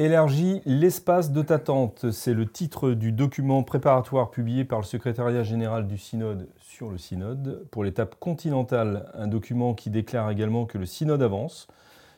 [0.00, 5.42] Élargis l'espace de ta tente, c'est le titre du document préparatoire publié par le secrétariat
[5.42, 10.78] général du synode sur le synode pour l'étape continentale, un document qui déclare également que
[10.78, 11.68] le synode avance,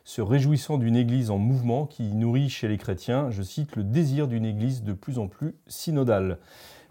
[0.04, 4.28] se réjouissant d'une église en mouvement qui nourrit chez les chrétiens, je cite, le désir
[4.28, 6.38] d'une église de plus en plus synodale.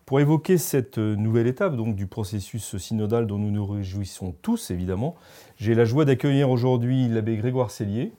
[0.05, 5.16] Pour évoquer cette nouvelle étape donc du processus synodal dont nous nous réjouissons tous évidemment,
[5.55, 8.12] j'ai la joie d'accueillir aujourd'hui l'abbé Grégoire Cellier,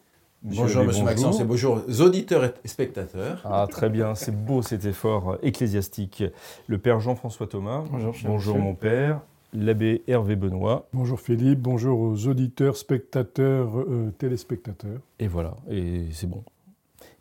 [0.42, 3.40] bonjour, monsieur Maxence, et bonjour aux auditeurs et spectateurs.
[3.44, 6.24] Ah, très bien, c'est beau cet effort ecclésiastique.
[6.66, 7.84] Le père Jean-François Thomas.
[7.90, 9.20] Bonjour, bonjour mon père.
[9.54, 10.88] L'abbé Hervé Benoît.
[10.94, 15.00] Bonjour Philippe, bonjour aux auditeurs, spectateurs, euh, téléspectateurs.
[15.18, 16.42] Et voilà, et c'est bon.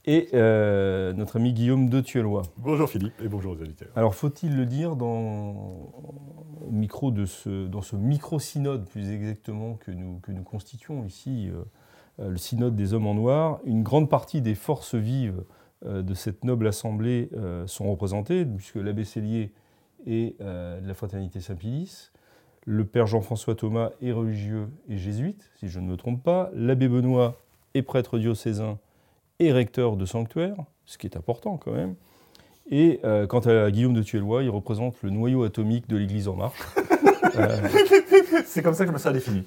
[0.05, 2.43] Et euh, notre ami Guillaume de Tuelois.
[2.57, 3.89] Bonjour Philippe et bonjour aux auditeurs.
[3.95, 5.91] Alors faut-il le dire dans,
[6.71, 11.63] micro de ce, dans ce micro-synode plus exactement que nous, que nous constituons ici euh,
[12.29, 15.43] le synode des hommes en noir, une grande partie des forces vives
[15.85, 19.51] euh, de cette noble assemblée euh, sont représentées, puisque l'abbé Cellier
[20.07, 22.11] est de la fraternité Saint-Pilice,
[22.65, 26.87] le père Jean-François Thomas est religieux et jésuite, si je ne me trompe pas, l'abbé
[26.87, 27.39] Benoît
[27.75, 28.79] est prêtre diocésain
[29.37, 30.55] et recteur de sanctuaire,
[30.87, 31.93] ce qui est important quand même.
[32.71, 36.59] Et quant à Guillaume de Tuelois, il représente le noyau atomique de l'Église en marche.
[38.45, 39.43] C'est comme ça que je me suis défini.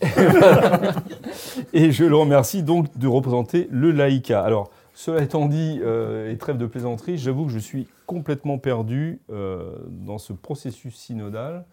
[1.72, 4.42] et je le remercie donc de représenter le laïca.
[4.42, 9.20] Alors, cela étant dit, euh, et trêve de plaisanterie, j'avoue que je suis complètement perdu
[9.30, 11.64] euh, dans ce processus synodal.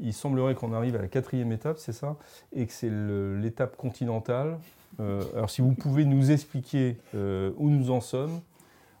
[0.00, 2.16] Il semblerait qu'on arrive à la quatrième étape, c'est ça?
[2.52, 4.58] Et que c'est l'étape continentale.
[4.98, 8.40] Euh, alors, si vous pouvez nous expliquer où nous en sommes,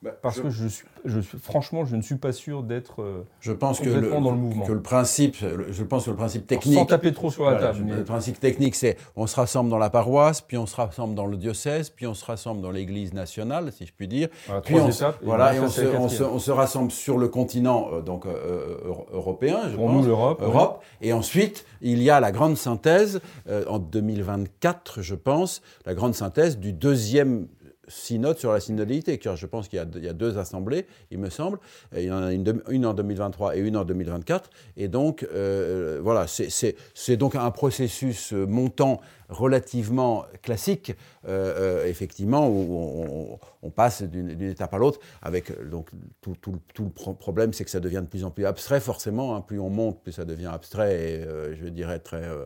[0.04, 3.22] bah, Parce que je suis, je suis, franchement, je ne suis pas sûr d'être euh,
[3.40, 4.66] je pense que le, dans le mouvement.
[4.66, 6.78] Que le principe, je pense que le principe technique.
[6.78, 7.80] sans taper trop sur la table.
[7.84, 7.96] Mais...
[7.96, 11.24] Le principe technique, c'est on se rassemble dans la paroisse, puis on se rassemble dans
[11.24, 14.28] le diocèse, puis on se rassemble dans l'Église nationale, si je puis dire.
[14.46, 17.28] Voilà, puis on, étapes, voilà, et on se, on, se, on se, rassemble sur le
[17.28, 18.76] continent euh, donc euh,
[19.10, 20.02] européen, je Pour pense.
[20.02, 20.42] nous, l'Europe.
[20.42, 20.82] Europe.
[21.00, 26.14] Et ensuite, il y a la grande synthèse euh, en 2024, je pense, la grande
[26.14, 27.48] synthèse du deuxième
[27.88, 31.58] synode sur la synodalité, car je pense qu'il y, a deux assemblées, il me semble.
[31.96, 34.50] Il y en a une, en 2023 et une en 2024.
[34.76, 40.92] Et donc, euh, voilà, c'est donc un processus montant relativement classique,
[41.26, 45.90] euh, euh, effectivement, où on, passe d'une étape à l'autre, avec donc
[46.20, 46.36] tout,
[46.78, 49.34] le problème, c'est que ça devient de plus en plus abstrait, forcément.
[49.34, 52.44] Hein, plus on monte, plus ça devient abstrait, et euh, je dirais très, euh,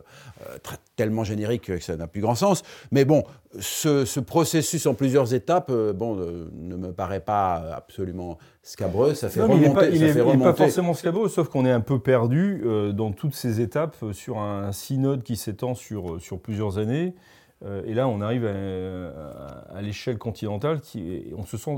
[0.63, 2.63] très, tellement générique que ça n'a plus grand sens.
[2.91, 3.23] Mais bon,
[3.57, 9.15] ce, ce processus en plusieurs étapes, euh, bon, ne me paraît pas absolument scabreux.
[9.15, 9.89] Ça fait non, remonter.
[9.91, 13.11] Il n'est pas, pas, pas, forcément scabreux, sauf qu'on est un peu perdu euh, dans
[13.11, 17.15] toutes ces étapes sur un synode qui s'étend sur, sur plusieurs années.
[17.65, 21.71] Euh, et là, on arrive à, à, à l'échelle continentale, qui, on se sent,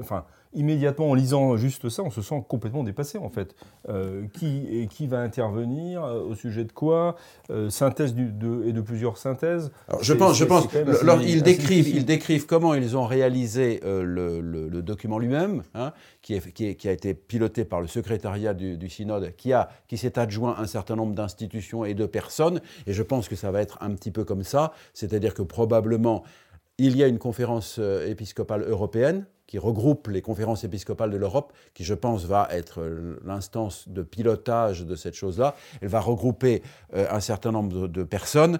[0.00, 0.24] enfin,
[0.54, 3.54] immédiatement en lisant juste ça, on se sent complètement dépassé en fait.
[3.88, 7.16] Euh, qui, et qui va intervenir Au sujet de quoi
[7.50, 9.70] euh, Synthèse du, de, et de plusieurs synthèses.
[9.88, 10.74] Alors, je pense, je pense.
[11.02, 15.62] Alors, ils décrivent, ils décrivent comment ils ont réalisé euh, le, le, le, document lui-même,
[15.74, 15.92] hein,
[16.22, 20.56] qui, a été piloté par le secrétariat du, du synode, qui a, qui s'est adjoint
[20.58, 22.60] un certain nombre d'institutions et de personnes.
[22.86, 26.24] Et je pense que ça va être un petit peu comme ça, c'est-à-dire que probablement
[26.78, 31.84] il y a une conférence épiscopale européenne qui regroupe les conférences épiscopales de l'Europe, qui
[31.84, 32.82] je pense va être
[33.24, 35.54] l'instance de pilotage de cette chose-là.
[35.80, 36.62] Elle va regrouper
[36.94, 38.58] euh, un certain nombre de, personnes.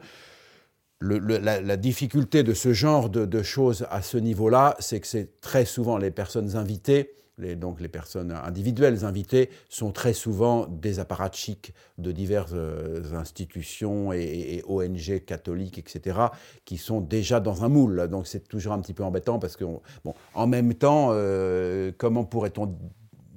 [1.00, 5.64] La, difficulté de ce genre de, de choses à ce niveau-là, c'est que c'est très
[5.64, 11.72] souvent les personnes invitées les, donc les personnes individuelles invitées sont très souvent des apparatchiks
[11.98, 16.18] de diverses euh, institutions et, et, ONG catholiques, etc.,
[16.64, 18.08] qui sont déjà dans un moule.
[18.08, 22.24] Donc c'est toujours un petit peu embêtant parce que, bon, en même temps, euh, comment
[22.24, 22.76] pourrait-on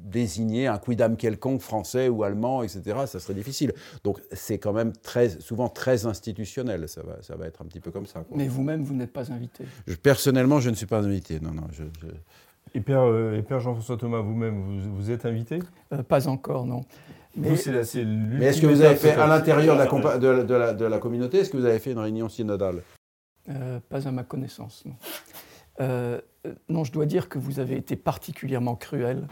[0.07, 3.74] désigner un quidam quelconque français ou allemand, etc., ça serait difficile.
[4.04, 7.80] Donc c'est quand même très, souvent très institutionnel, ça va, ça va être un petit
[7.80, 8.21] peu comme ça.
[8.21, 8.38] Quoi.
[8.38, 11.68] Mais vous-même, vous n'êtes pas invité je, Personnellement, je ne suis pas invité, non, non.
[11.71, 12.07] Je, je...
[12.74, 15.60] Et Père, euh, Père Jean-François Thomas, vous-même, vous, vous, êtes invité
[15.94, 16.81] euh, Pas encore, non.
[17.36, 20.98] Mais, Mais est-ce que vous avez fait, à l'intérieur de, de, de, la, de la
[20.98, 22.81] communauté, est-ce que vous avez fait une réunion synodale
[23.50, 24.96] euh, Pas à ma connaissance, non.
[25.80, 26.19] Euh,
[26.69, 29.28] non, je dois dire que vous avez été particulièrement cruel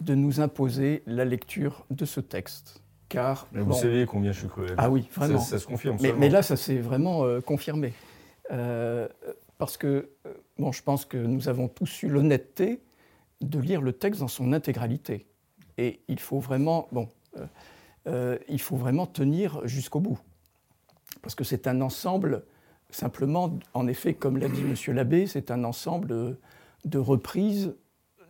[0.00, 2.82] de nous imposer la lecture de ce texte.
[3.08, 4.74] Car, vous savez combien je suis cruel.
[4.78, 5.38] Ah oui, vraiment.
[5.38, 5.96] Ça, se confirme.
[6.00, 7.92] Mais, mais, là, ça s'est vraiment euh, confirmé.
[8.50, 9.08] Euh,
[9.58, 12.82] parce que, euh, bon, je pense que nous avons tous eu l'honnêteté
[13.40, 15.26] de lire le texte dans son intégralité.
[15.78, 17.08] Et il faut vraiment, bon,
[18.48, 20.18] il faut vraiment tenir jusqu'au bout.
[21.20, 22.44] Parce que c'est un ensemble,
[22.88, 24.94] simplement, en effet, comme l'a dit M.
[24.94, 26.38] Labbé, c'est un ensemble
[26.84, 27.74] de reprises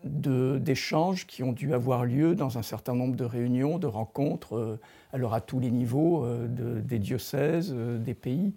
[0.06, 4.80] d'échanges qui ont dû avoir lieu dans un certain nombre de réunions, de rencontres, euh,
[5.12, 6.46] alors à tous les niveaux, euh,
[6.80, 8.54] des diocèses, euh, des pays.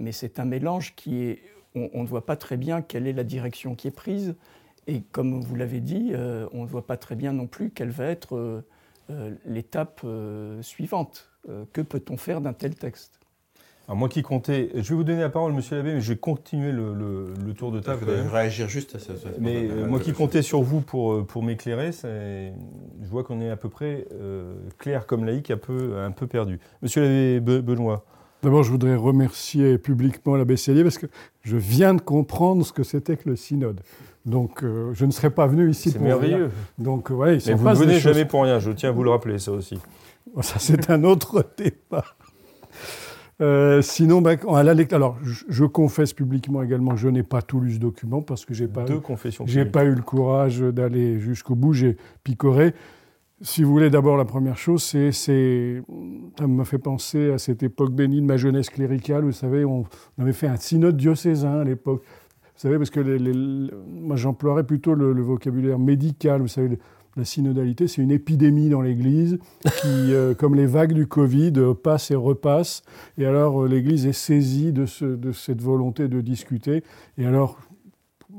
[0.00, 1.42] Mais c'est un mélange qui est.
[1.76, 4.34] On, ne voit pas très bien quelle est la direction qui est prise.
[4.88, 6.12] Et comme vous l'avez dit,
[6.52, 8.64] on ne voit pas très bien non plus quelle va être
[9.46, 10.04] l'étape
[10.62, 11.30] suivante.
[11.72, 13.20] que peut-on faire d'un tel texte?
[13.94, 16.70] Moi qui comptais, je vais vous donner la parole, monsieur l'abbé, mais je vais continuer
[16.70, 18.04] le, tour de table.
[18.06, 19.12] Je vais réagir juste à ça.
[19.40, 23.50] mais euh, moi qui comptais sur vous pour, euh, pour m'éclairer, je vois qu'on est
[23.50, 26.60] à peu près euh, clair comme laïque, un peu, un peu perdu.
[26.82, 28.04] Monsieur l'abbé Benoît.
[28.42, 31.06] D'abord, je voudrais remercier publiquement l'abbé Cellier parce que
[31.42, 33.80] je viens de comprendre ce que c'était que le synode.
[34.24, 36.36] Donc, je ne serais pas venu ici pour merveilleux.
[36.36, 36.50] Rien.
[36.78, 39.38] Donc, ouais, Mais vous ne venez jamais pour rien, je tiens à vous le rappeler,
[39.38, 39.78] ça aussi.
[40.42, 42.04] Ça, c'est un autre débat.
[43.40, 47.72] Euh, sinon, ben, à la alors je, confesse publiquement également, je n'ai pas tout lu
[47.72, 48.84] ce document parce que j'ai pas,
[49.46, 51.72] j'ai pas eu le courage d'aller jusqu'au bout.
[51.72, 52.74] J'ai picoré.
[53.42, 57.92] Si vous voulez, d'abord la première chose, c'est, ça me fait penser à cette époque
[57.92, 59.24] bénie de ma jeunesse cléricale.
[59.24, 59.86] Vous savez, on,
[60.18, 62.02] avait fait un synode diocésain à l'époque.
[62.04, 63.00] Vous savez, parce que
[63.86, 66.42] moi j'emploierais plutôt le, le, vocabulaire médical.
[66.42, 66.78] Vous savez,
[67.16, 69.38] la synodalité, c'est une épidémie dans l'Église
[69.80, 72.82] qui, euh, comme les vagues du Covid, euh, passe et repasse.
[73.18, 76.84] Et alors, euh, l'Église est saisie de, cette volonté de discuter.
[77.18, 77.58] Et alors,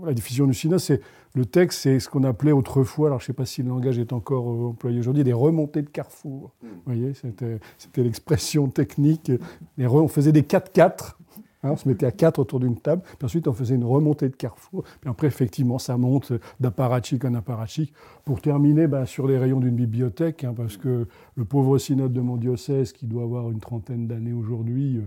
[0.04, 1.02] la diffusion du synode, c'est
[1.34, 4.00] le texte, c'est ce qu'on appelait autrefois, alors je ne sais pas si le langage
[4.00, 6.52] est encore employé aujourd'hui, des remontées de carrefour.
[6.62, 7.60] Vous voyez, c'était
[7.98, 9.32] l'expression technique.
[9.78, 11.16] on faisait des 4-4
[11.64, 14.30] Hein, on se mettait à quatre autour d'une table, puis ensuite on faisait une remontée
[14.30, 17.94] de carrefour, puis après effectivement ça monte d'apparatchik en apparatchik,
[18.26, 22.22] pour terminer ben, sur les rayons d'une bibliothèque, hein, parce que le pauvre synode de
[22.22, 25.02] mon diocèse, qui doit avoir une trentaine d'années aujourd'hui, euh,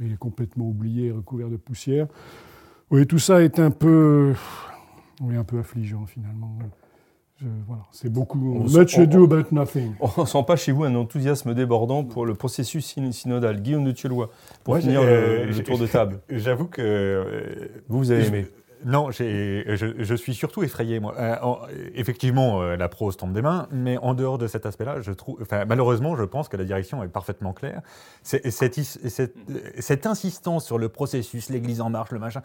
[0.00, 2.08] il est complètement oublié, recouvert de poussière.
[2.90, 4.34] Oui, tout ça est un peu,
[5.22, 6.58] oui, un peu affligeant finalement
[7.66, 8.38] voilà, c'est beaucoup.
[8.38, 9.94] Much ado about nothing.
[10.00, 13.60] On ne sent pas chez vous un enthousiasme débordant pour le processus synodal.
[13.60, 14.30] Guillaume de Thieulois,
[14.64, 16.20] pour finir le, tour de table.
[16.30, 16.82] J'avoue que.
[16.82, 18.46] Euh, vous, vous avez aimé.
[18.84, 21.14] Non, je, suis surtout effrayé, moi.
[21.18, 21.36] Euh,
[21.94, 25.38] effectivement, euh, la prose tombe des mains, mais en dehors de cet aspect-là, je trouve,
[25.68, 27.82] malheureusement, je pense que la direction est parfaitement claire.
[28.22, 32.42] Cette, insistance sur le processus, l'Église en marche, le machin,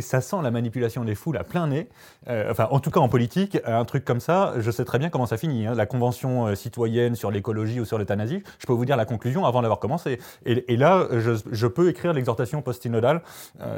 [0.00, 1.88] ça sent la manipulation des foules à plein nez.
[2.28, 5.08] Euh, enfin, en tout cas, en politique, un truc comme ça, je sais très bien
[5.08, 5.66] comment ça finit.
[5.66, 5.74] Hein.
[5.74, 9.62] La convention citoyenne sur l'écologie ou sur l'euthanasie, je peux vous dire la conclusion avant
[9.62, 10.18] d'avoir commencé.
[10.44, 13.22] Et, là, je, peux écrire l'exhortation post-synodale.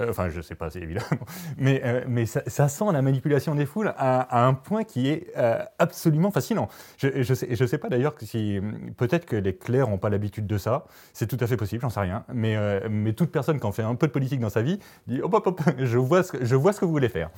[0.08, 1.02] enfin, je sais pas, c'est évident,
[1.56, 5.58] mais euh, mais ça, sent la manipulation des foules à, un point qui est euh,
[5.78, 6.68] absolument fascinant.
[6.96, 8.60] Je ne sais, je sais, pas d'ailleurs si
[8.96, 10.84] peut-être que les clercs n'ont pas l'habitude de ça.
[11.12, 12.24] C'est tout à fait possible, j'en sais rien.
[12.32, 14.78] Mais, euh, mais toute personne qui en fait un peu de politique dans sa vie
[15.06, 17.30] dit hop hop hop, je vois ce que, je vois ce que vous voulez faire.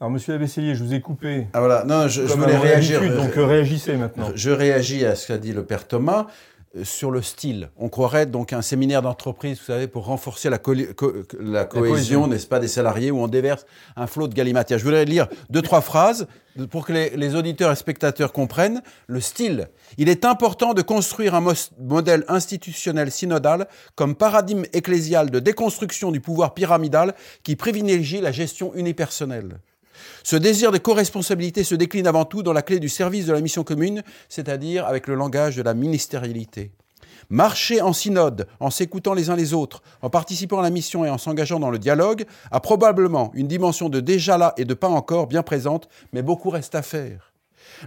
[0.00, 1.48] Alors, monsieur Abesselier, je vous ai coupé.
[1.52, 3.00] Ah voilà, non, je, je voulais réagir.
[3.00, 4.30] Donc, réagissez maintenant.
[4.34, 6.28] Je réagis à ce qu'a dit le père Thomas.
[6.76, 7.70] Euh, sur le style.
[7.78, 12.68] On croirait donc un séminaire d'entreprise, vous savez, pour renforcer la, cohésion, n'est-ce pas, des
[12.68, 13.64] salariés, où on déverse
[13.96, 14.76] un flot de galimatia.
[14.76, 16.26] Je voudrais lire deux, trois phrases
[16.70, 19.68] pour que les, auditeurs et spectateurs comprennent le style.
[19.96, 26.20] Il est important de construire un modèle institutionnel synodal comme paradigme ecclésial de déconstruction du
[26.20, 29.58] pouvoir pyramidal qui privilégie la gestion unipersonnelle.
[30.22, 33.40] Ce désir de co-responsabilité se décline avant tout dans la clé du service de la
[33.40, 36.72] mission commune, c'est-à-dire avec le langage de la ministérialité.
[37.30, 41.10] Marcher en synode, en s'écoutant les uns les autres, en participant à la mission et
[41.10, 44.88] en s'engageant dans le dialogue, a probablement une dimension de déjà là et de pas
[44.88, 47.27] encore bien présente, mais beaucoup reste à faire.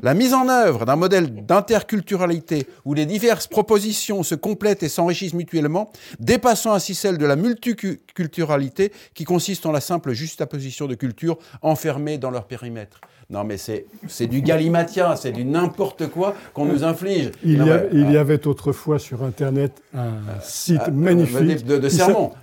[0.02, 5.34] La mise en œuvre d'un modèle d'interculturalité où les diverses propositions se complètent et s'enrichissent
[5.34, 11.38] mutuellement, dépassant ainsi celle de la multiculturalité qui consiste en la simple juxtaposition de cultures
[11.62, 13.02] enfermées dans leur périmètre.
[13.32, 17.32] Non, mais c'est du galimatia, c'est du n'importe quoi qu'on nous inflige.
[17.46, 17.64] Il,
[18.12, 20.12] y, avait autrefois sur Internet un
[20.42, 21.80] site ah, magnifique de,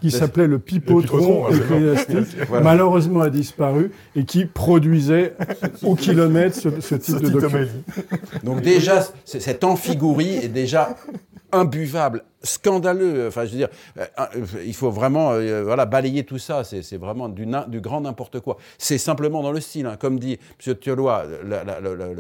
[0.01, 5.35] qui s'appelait le Pipotron ecclésiastique, malheureusement a disparu, et qui produisait
[5.83, 7.67] au kilomètre ce, type de document.
[8.43, 10.97] Donc déjà, cette amphigourie est déjà
[11.53, 13.29] imbuvable, scandaleux.
[13.29, 16.65] Enfin, je veux dire, euh, euh, il faut vraiment euh, voilà, balayer tout ça.
[16.65, 18.59] C'est vraiment du, du grand n'importe quoi.
[18.79, 19.87] C'est simplement dans le style.
[19.87, 19.97] Hein.
[19.99, 20.75] Comme dit M.
[20.77, 21.25] Thiolois,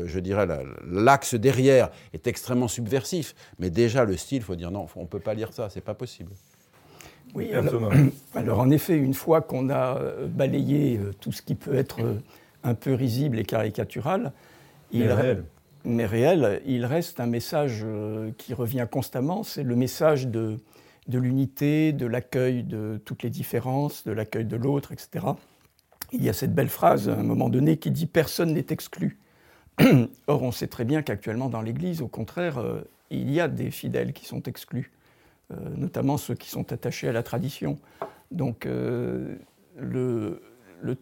[0.06, 0.47] je dirais,
[0.90, 3.35] l'axe derrière est extrêmement subversif.
[3.58, 5.80] Mais déjà, le style, il faut dire non, on ne peut pas lire ça, c'est
[5.80, 6.32] pas possible.
[7.35, 7.50] Oui,
[8.35, 12.00] alors, en effet, une fois qu'on a balayé tout ce qui peut être
[12.64, 14.32] un peu risible et caricatural,
[14.90, 15.44] il, réel
[15.85, 20.58] mais réel, il reste un message euh, qui revient constamment, c'est le message de,
[21.06, 25.26] l'unité, de l'accueil de toutes les différences, de l'accueil de l'autre, etc.
[26.12, 29.18] Il y a cette belle phrase à un moment donné qui dit⁇ Personne n'est exclu⁇
[30.26, 33.70] Or, on sait très bien qu'actuellement dans l'Église, au contraire, euh, il y a des
[33.70, 34.92] fidèles qui sont exclus,
[35.52, 37.78] euh, notamment ceux qui sont attachés à la tradition.
[38.30, 40.42] Donc, le,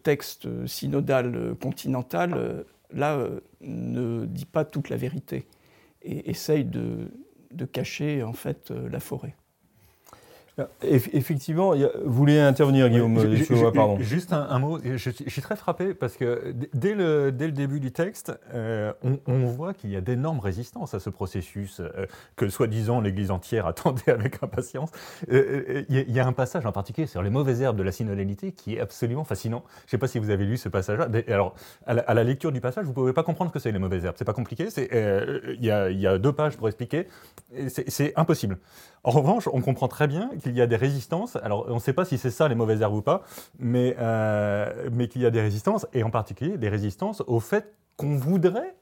[0.03, 5.47] texte synodal continental là, euh, ne dit pas toute la vérité
[6.01, 7.11] et essaye de,
[7.51, 9.35] de cacher en fait euh, la forêt.
[10.81, 13.15] Effectivement, vous voulez intervenir, Guillaume
[13.73, 13.97] pardon.
[13.99, 14.79] Juste un, mot.
[14.83, 18.91] Je, suis très frappé parce que dès le, dès le début du texte, euh,
[19.27, 23.67] on, voit qu'il y a d'énormes résistances à ce processus euh, que soi-disant l'Église entière
[23.67, 24.89] attendait avec impatience.
[25.31, 28.51] Euh, il y, a un passage en particulier sur les mauvaises herbes de la synodalité
[28.51, 29.63] qui est absolument fascinant.
[29.81, 31.07] Je ne sais pas si vous avez lu ce passage-là.
[31.27, 33.79] Alors, à la, lecture du passage, vous ne pouvez pas comprendre ce que c'est les
[33.79, 34.15] mauvaises herbes.
[34.17, 34.67] C'est pas compliqué.
[34.77, 37.07] Il y, y, a deux pages pour expliquer.
[37.67, 38.57] C'est impossible.
[39.03, 41.35] En revanche, on comprend très bien qu'il y a des résistances.
[41.37, 43.23] Alors, on ne sait pas si c'est ça les mauvaises herbes ou pas,
[43.59, 47.73] mais, euh, mais qu'il y a des résistances, et en particulier des résistances au fait
[47.95, 48.75] qu'on voudrait,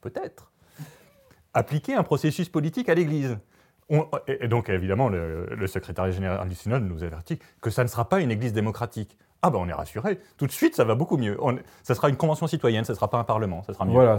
[0.00, 0.52] peut-être,
[1.54, 3.38] appliquer un processus politique à l'Église.
[4.26, 8.20] et donc, évidemment, le, secrétaire général du Synode nous avertit que ça ne sera pas
[8.20, 9.16] une Église démocratique.
[9.40, 10.18] Ah ben on est rassuré.
[10.36, 11.38] Tout de suite, ça va beaucoup mieux.
[11.84, 13.92] ça sera une convention citoyenne, ça ne sera pas un parlement, ça sera mieux.
[13.92, 14.18] Voilà.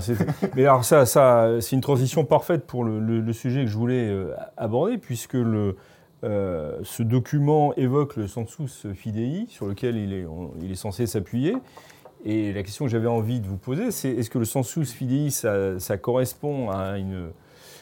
[0.55, 4.97] Mais alors ça c'est une transition parfaite pour le, sujet que je voulais euh, aborder,
[4.97, 5.75] puisque le,
[6.23, 10.25] euh, ce document évoque le sensus fidei, sur lequel il est,
[10.61, 11.55] il est censé s'appuyer.
[12.25, 15.29] Et la question que j'avais envie de vous poser, c'est est-ce que le sensus fidei,
[15.29, 17.29] ça, ça correspond à une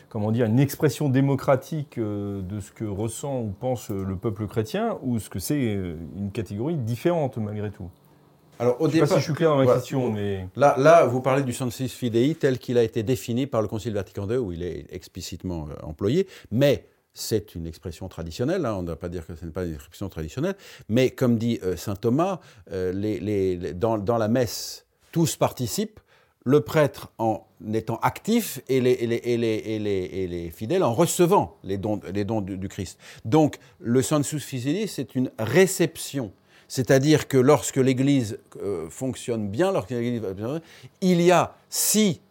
[0.09, 4.97] comment dire, une expression démocratique euh, de ce que ressent ou pense le peuple chrétien,
[5.01, 7.89] ou ce que c'est euh, une catégorie différente malgré tout?
[8.59, 10.47] Alors, au je ne sais pas si je suis clair dans ma question, mais...
[10.55, 13.93] Là, là, vous parlez du sensus fidei tel qu'il a été défini par le Concile
[13.93, 16.85] Vatican II, où il est explicitement employé, mais
[17.17, 19.73] c'est une expression traditionnelle, hein, on ne va pas dire que ce n'est pas une
[19.73, 20.55] expression traditionnelle,
[20.87, 22.39] mais comme dit saint Thomas,
[22.71, 25.99] les, dans, la messe, tous participent,
[26.45, 31.97] le prêtre en étant actif et les, les, fidèles en recevant les dons,
[32.41, 32.97] du, Christ.
[33.25, 36.31] Donc le sensus fidei, c'est une réception.
[36.69, 40.21] C'est-à-dire que lorsque l'Église euh, fonctionne bien, lorsque l'Église
[41.01, 42.21] il y a, si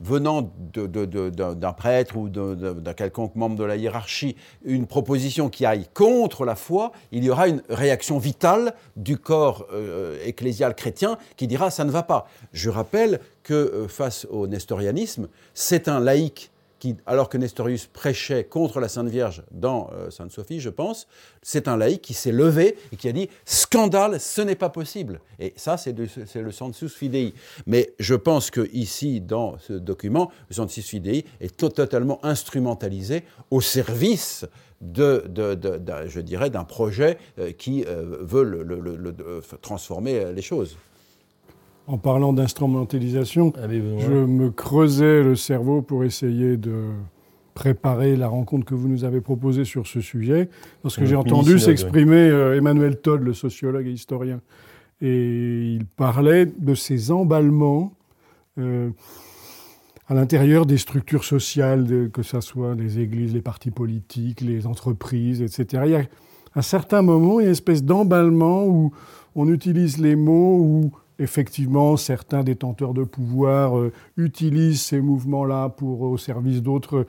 [0.00, 6.44] venant d'un prêtre ou d'un quelconque membre de la hiérarchie une proposition qui aille contre
[6.44, 11.70] la foi, il y aura une réaction vitale du corps euh, ecclésial chrétien qui dira
[11.70, 12.28] ça ne va pas.
[12.52, 16.50] Je rappelle que euh, face au nestorianisme, c'est un laïc
[17.06, 21.06] alors que Nestorius prêchait contre la Sainte Vierge dans euh, Sainte Sophie, je pense,
[21.42, 25.20] c'est un laïc qui s'est levé et qui a dit scandale, ce n'est pas possible.
[25.38, 27.34] Et ça, c'est le sensus fidei.
[27.66, 33.60] Mais je pense que ici, dans ce document, le sensus fidei est totalement instrumentalisé au
[33.60, 34.46] service
[34.80, 35.24] de,
[36.06, 40.76] je dirais, d'un projet euh, qui euh, veut transformer les choses
[41.88, 46.90] en parlant d'instrumentalisation, je me creusais le cerveau pour essayer de
[47.54, 50.50] préparer la rencontre que vous nous avez proposée sur ce sujet,
[50.82, 54.40] parce que j'ai entendu s'exprimer euh, Emmanuel Todd, le sociologue et historien,
[55.00, 57.94] et il parlait de ces emballements
[58.58, 58.90] euh,
[60.08, 65.40] à l'intérieur des structures sociales, que ce soit les églises, les partis politiques, les entreprises,
[65.40, 65.82] etc.
[65.86, 66.02] Il y a
[66.54, 68.92] un certain moment, il y a une espèce d'emballement où
[69.34, 76.02] on utilise les mots, où effectivement, certains détenteurs de pouvoir euh, utilisent ces mouvements-là pour
[76.02, 77.06] au service d'autres.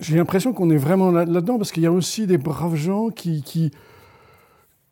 [0.00, 3.42] J'ai l'impression qu'on est vraiment là-dedans parce qu'il y a aussi des braves gens qui,
[3.42, 3.70] qui,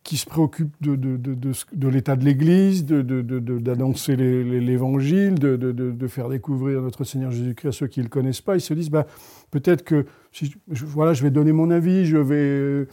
[0.08, 6.80] qui se préoccupent de, de, de, de l'état de l'Église, d'annoncer l'Évangile, de, faire découvrir
[6.80, 8.56] notre Seigneur Jésus-Christ à ceux qui ne le connaissent pas.
[8.56, 9.06] Ils se disent, bah,
[9.50, 12.86] peut-être que si, voilà, je vais donner mon avis, je vais,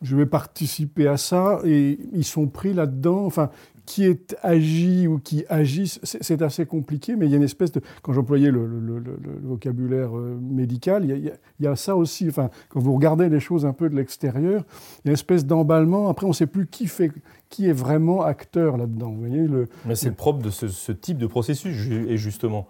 [0.00, 3.26] je vais participer à ça, et ils sont pris là-dedans.
[3.26, 3.50] Enfin,
[3.84, 7.72] qui est agi ou qui agissent, c'est assez compliqué, mais il y a une espèce
[7.72, 7.80] de...
[8.02, 9.02] Quand j'employais le,
[9.42, 12.28] vocabulaire médical, il y, a, ça aussi.
[12.28, 14.64] Enfin, quand vous regardez les choses un peu de l'extérieur,
[15.04, 16.08] il y a une espèce d'emballement.
[16.08, 17.10] Après, on ne sait plus qui, fait,
[17.48, 19.10] qui est vraiment acteur là-dedans.
[19.10, 22.68] Vous voyez le, Mais c'est le propre de ce, type de processus, et justement.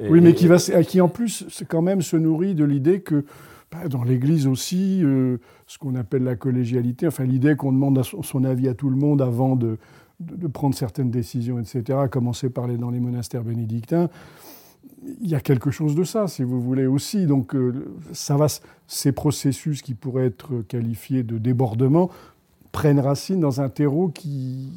[0.00, 3.24] oui, mais qui, va, qui en plus, quand même, se nourrit de l'idée que
[3.72, 8.44] bah, dans l'Église aussi, euh, ce qu'on appelle la collégialité, enfin l'idée qu'on demande son
[8.44, 9.78] avis à tout le monde avant de,
[10.20, 14.08] de, prendre certaines décisions, etc., à commencer par les, dans les monastères bénédictins.
[15.20, 17.26] Il y a quelque chose de ça, si vous voulez aussi.
[17.26, 18.46] Donc, euh, ça va,
[18.86, 22.10] ces processus qui pourraient être qualifiés de débordement
[22.72, 24.72] prennent racine dans un terreau qui,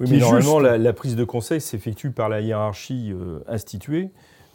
[0.00, 4.08] oui, mais normalement, la, prise de conseil s'effectue par la hiérarchie euh, instituée.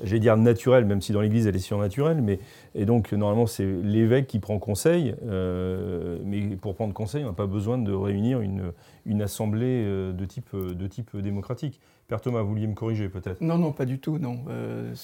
[0.03, 2.39] J'allais dire naturelle, même si dans l'Église elle est surnaturelle, mais
[2.73, 7.33] et donc normalement c'est l'évêque qui prend conseil, euh, mais pour prendre conseil, on n'a
[7.33, 8.73] pas besoin de réunir une,
[9.05, 11.79] une assemblée euh, de type, de type démocratique.
[12.07, 13.41] Père Thomas, vous vouliez me corriger peut-être?
[13.41, 14.39] Non, non, pas du tout, non.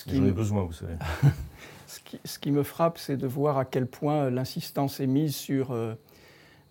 [0.07, 0.93] J'en ai besoin, vous savez.
[1.87, 5.35] ce, qui, ce, qui, me frappe, c'est de voir à quel point l'insistance est mise
[5.35, 5.75] sur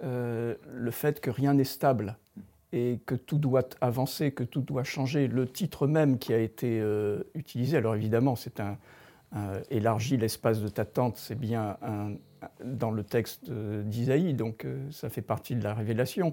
[0.03, 2.17] le fait que rien n'est stable
[2.73, 5.27] et que tout doit avancer, que tout doit changer.
[5.27, 8.79] Le titre même qui a été euh, utilisé, alors évidemment, c'est un,
[9.71, 12.15] élargi l'espace de ta tente, c'est bien un,
[12.65, 16.33] dans le texte d'Isaïe, donc euh, ça fait partie de la révélation.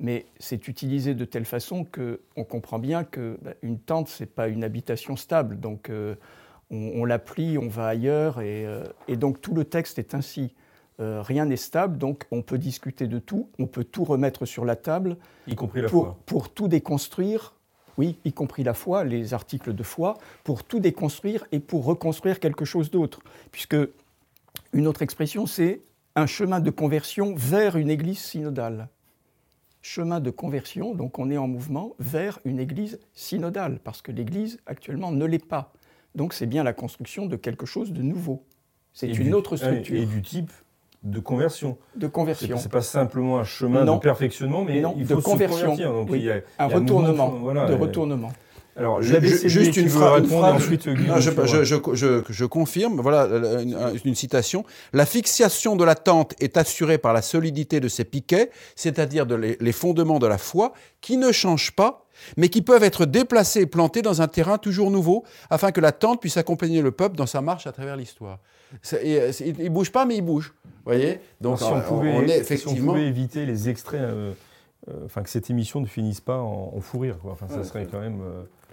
[0.00, 3.54] Mais c'est utilisé de telle façon qu'on comprend bien qu'une bah,
[3.84, 5.58] tente, ce n'est pas une habitation stable.
[5.58, 6.14] Donc euh,
[6.70, 10.54] on, la plie, on va ailleurs, et donc tout le texte est ainsi.
[11.00, 14.64] Euh, rien n'est stable, donc on peut discuter de tout, on peut tout remettre sur
[14.64, 15.16] la table.
[15.46, 16.18] Y compris la pour, foi.
[16.26, 17.54] Pour tout déconstruire,
[17.98, 22.40] oui, y compris la foi, les articles de foi, pour tout déconstruire et pour reconstruire
[22.40, 23.20] quelque chose d'autre.
[23.52, 23.76] Puisque
[24.72, 25.82] une autre expression, c'est
[26.16, 28.88] un chemin de conversion vers une église synodale.
[29.82, 34.58] Chemin de conversion, donc on est en mouvement vers une église synodale, parce que l'église
[34.66, 35.72] actuellement ne l'est pas.
[36.16, 38.44] Donc c'est bien la construction de quelque chose de nouveau.
[38.92, 39.96] C'est une autre structure.
[39.96, 40.50] Et du type
[41.02, 41.78] de conversion.
[41.96, 42.56] De conversion.
[42.56, 45.76] C'est pas simplement un chemin de perfectionnement, mais il faut de conversion.
[45.76, 47.30] Se Donc il y a, un retournement.
[47.30, 48.32] de retournement.
[48.78, 50.32] Alors, juste une, phrase.
[50.32, 53.28] Ensuite, je, je, confirme, voilà
[54.04, 54.64] une, citation.
[54.92, 59.72] La fixation de la tente est assurée par la solidité de ses piquets, c'est-à-dire les
[59.72, 62.04] fondements de la foi, qui ne changent pas
[62.36, 65.92] mais qui peuvent être déplacés et plantés dans un terrain toujours nouveau, afin que la
[65.92, 68.38] tente puisse accompagner le peuple dans sa marche à travers l'histoire.
[68.92, 70.52] Euh, il ne bouge pas, mais il bouge.
[70.84, 71.20] voyez?
[71.40, 72.96] Donc, si on, pouvait, effectivement...
[72.96, 74.32] éviter les extraits, euh,
[74.88, 77.32] euh, enfin que cette émission ne finisse pas en, en fou rire, quoi.
[77.32, 78.20] Enfin, ça serait quand même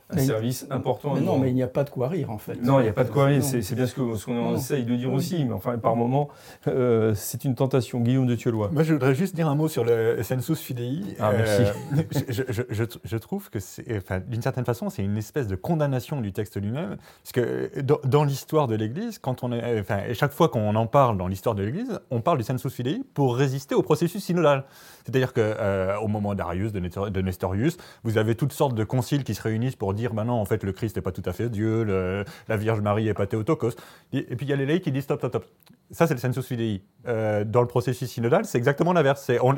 [0.09, 1.15] un service important.
[1.15, 2.61] non, mais il n'y a pas de quoi rire en fait.
[2.61, 4.95] Non, il n'y a pas de quoi rire, c'est bien ce qu'on ce essaye de
[4.95, 6.29] dire aussi, mais enfin par moment,
[6.67, 7.99] euh, c'est une tentation.
[7.99, 8.69] Guillaume de Thieulois.
[8.71, 10.99] Moi je voudrais juste dire un mot sur le sensus fidei.
[11.19, 11.63] Ah, merci.
[11.95, 13.59] Euh, je, je, trouve que
[13.97, 18.23] enfin, d'une certaine façon, c'est une espèce de condamnation du texte lui-même, parce que dans,
[18.23, 21.63] l'histoire de l'Église, quand on est, enfin, chaque fois qu'on en parle dans l'histoire de
[21.63, 24.65] l'Église, on parle du sensus fidei pour résister au processus synodal.
[25.05, 29.41] C'est-à-dire qu'au euh, moment d'Arius, de, Nestorius, vous avez toutes sortes de conciles qui se
[29.41, 32.25] réunissent pour dire, ben non, en fait, le Christ n'est pas tout à fait Dieu,
[32.47, 33.71] la Vierge Marie n'est pas Théotokos.
[34.13, 35.45] Et, puis il y a les laïcs qui disent, stop, stop, stop.
[35.91, 36.81] Ça, c'est le sensus fidei.
[37.07, 39.29] Euh, dans le processus synodal, c'est exactement l'inverse.
[39.41, 39.55] On,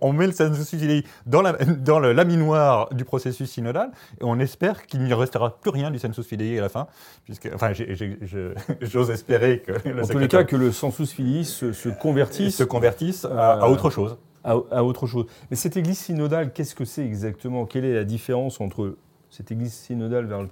[0.00, 4.40] on, met le sensus fidei dans, la, dans le laminoir du processus synodal et on
[4.40, 6.88] espère qu'il n'y restera plus rien du sensus fidei à la fin.
[7.24, 7.72] Puisque, enfin,
[8.80, 9.72] j'ose espérer que...
[10.02, 14.16] En tous les cas, que le sensus fidei se, convertisse, se convertisse à, autre chose
[14.44, 15.26] à, autre chose.
[15.50, 17.66] Mais cette église synodale, qu'est-ce que c'est exactement?
[17.66, 18.96] Quelle est la différence entre
[19.30, 20.42] cette église synodale vers,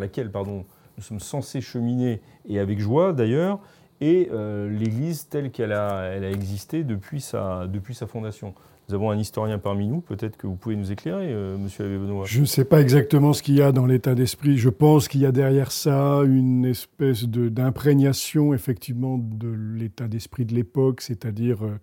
[0.00, 3.60] laquelle nous sommes censés cheminer, et avec joie d'ailleurs,
[4.00, 7.68] et euh, l'église telle qu'elle a, existé depuis sa
[8.06, 8.54] fondation
[8.88, 11.98] nous avons un historien parmi nous, peut-être que vous pouvez nous éclairer, euh, monsieur Abbé
[11.98, 12.24] Benoît.
[12.26, 14.56] Je ne sais pas exactement ce qu'il y a dans l'état d'esprit.
[14.56, 20.54] Je pense qu'il y a derrière ça une espèce d'imprégnation, effectivement, de l'état d'esprit de
[20.54, 21.78] l'époque, c'est-à-dire euh,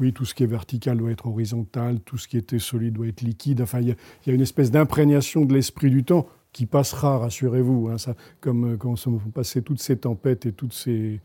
[0.00, 3.06] oui, tout ce qui est vertical doit être horizontal, tout ce qui était solide doit
[3.06, 3.62] être liquide.
[3.62, 8.12] Enfin, il y a, une espèce d'imprégnation de l'esprit du temps qui passera, rassurez-vous, hein,
[8.42, 11.20] comme euh, quand on passé toutes ces tempêtes et toutes ces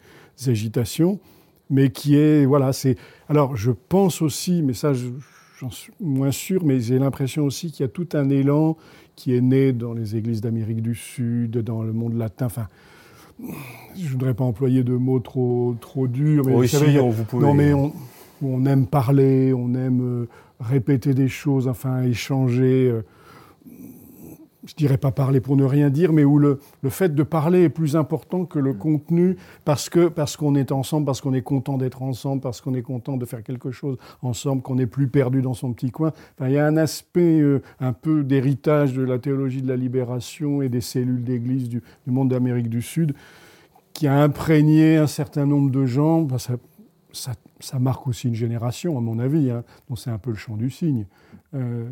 [0.48, 1.19] agitations,
[1.69, 2.97] mais qui est, voilà, c'est...
[3.30, 7.84] Alors, je pense aussi, mais ça, j'en suis moins sûr, mais j'ai l'impression aussi qu'il
[7.84, 8.78] y a tout un élan
[9.15, 12.67] qui est né dans les églises d'Amérique du Sud, dans le monde latin, enfin
[13.97, 17.45] je ne voudrais pas employer de mots trop, trop durs, mais vous, savez, vous pouvez...
[17.45, 17.91] non, mais on,
[18.41, 20.28] on aime parler, on aime euh,
[20.60, 22.93] répéter des choses, enfin échanger.
[24.65, 27.63] Je dirais pas parler pour ne rien dire, mais où le, le fait de parler
[27.63, 28.78] est plus important que le mm.
[28.78, 32.73] contenu, parce que parce qu'on est ensemble, parce qu'on est content d'être ensemble, parce qu'on
[32.73, 36.12] est content de faire quelque chose ensemble, qu'on n'est plus perdu dans son petit coin.
[36.38, 39.75] Enfin, il y a un aspect euh, un peu d'héritage de la théologie de la
[39.75, 43.13] libération et des cellules d'église du, monde d'Amérique du Sud
[43.93, 46.28] qui a imprégné un certain nombre de gens.
[46.38, 46.56] ça,
[47.12, 50.58] ça, marque aussi une génération, à mon avis, hein, dont c'est un peu le champ
[50.58, 51.06] du cygne.
[51.54, 51.86] Euh,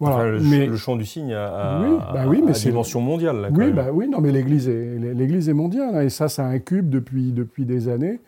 [0.00, 0.32] Voilà.
[0.32, 3.48] le, mais, le, chant du cygne a, oui, bah oui, mais dimension mondiale.
[3.52, 6.90] oui, bah oui, non, mais l'Église est, l'Église est mondiale, hein, et ça, ça incube
[6.90, 8.20] depuis, depuis des années.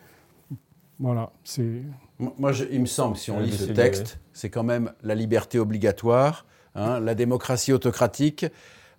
[0.99, 1.83] Voilà, c'est.
[2.19, 6.45] Moi, il me semble, si on lit ce texte, c'est quand même la liberté obligatoire,
[6.73, 8.45] hein, la démocratie autocratique,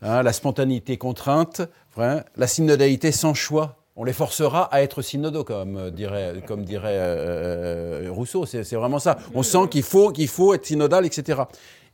[0.03, 1.63] hein, la spontanéité contrainte,
[1.97, 3.77] la synodalité sans choix.
[3.97, 8.47] On les forcera à être synodaux, comme dirait, comme dirait euh, euh, Rousseau.
[8.47, 9.19] C'est vraiment ça.
[9.35, 11.43] On sent qu'il faut, qu'il faut être synodal, etc.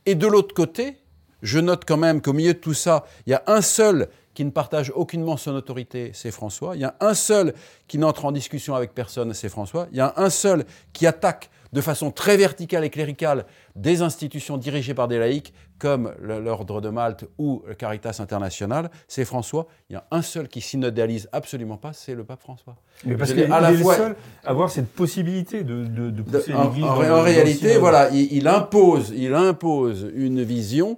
[0.05, 0.97] Et de l'autre côté,
[1.41, 4.43] je note quand même qu'au milieu de tout ça, il y a un seul qui
[4.43, 6.75] ne partage aucunement son autorité, c'est François.
[6.75, 7.53] Il y a un seul
[7.87, 9.87] qui n'entre en discussion avec personne, c'est François.
[9.91, 14.57] Il y a un seul qui attaque de façon très verticale et cléricale des institutions
[14.57, 19.67] dirigées par des laïcs, comme l'Ordre de Malte ou le Caritas International, c'est François.
[19.89, 22.77] Il y a un seul qui synodalise absolument pas, c'est le pape François.
[23.03, 26.85] Mais parce qu'il est la fois, seul à avoir cette possibilité de, de, pousser l'Église.
[26.85, 30.97] En, en, réalité, voilà, il, impose, il impose une vision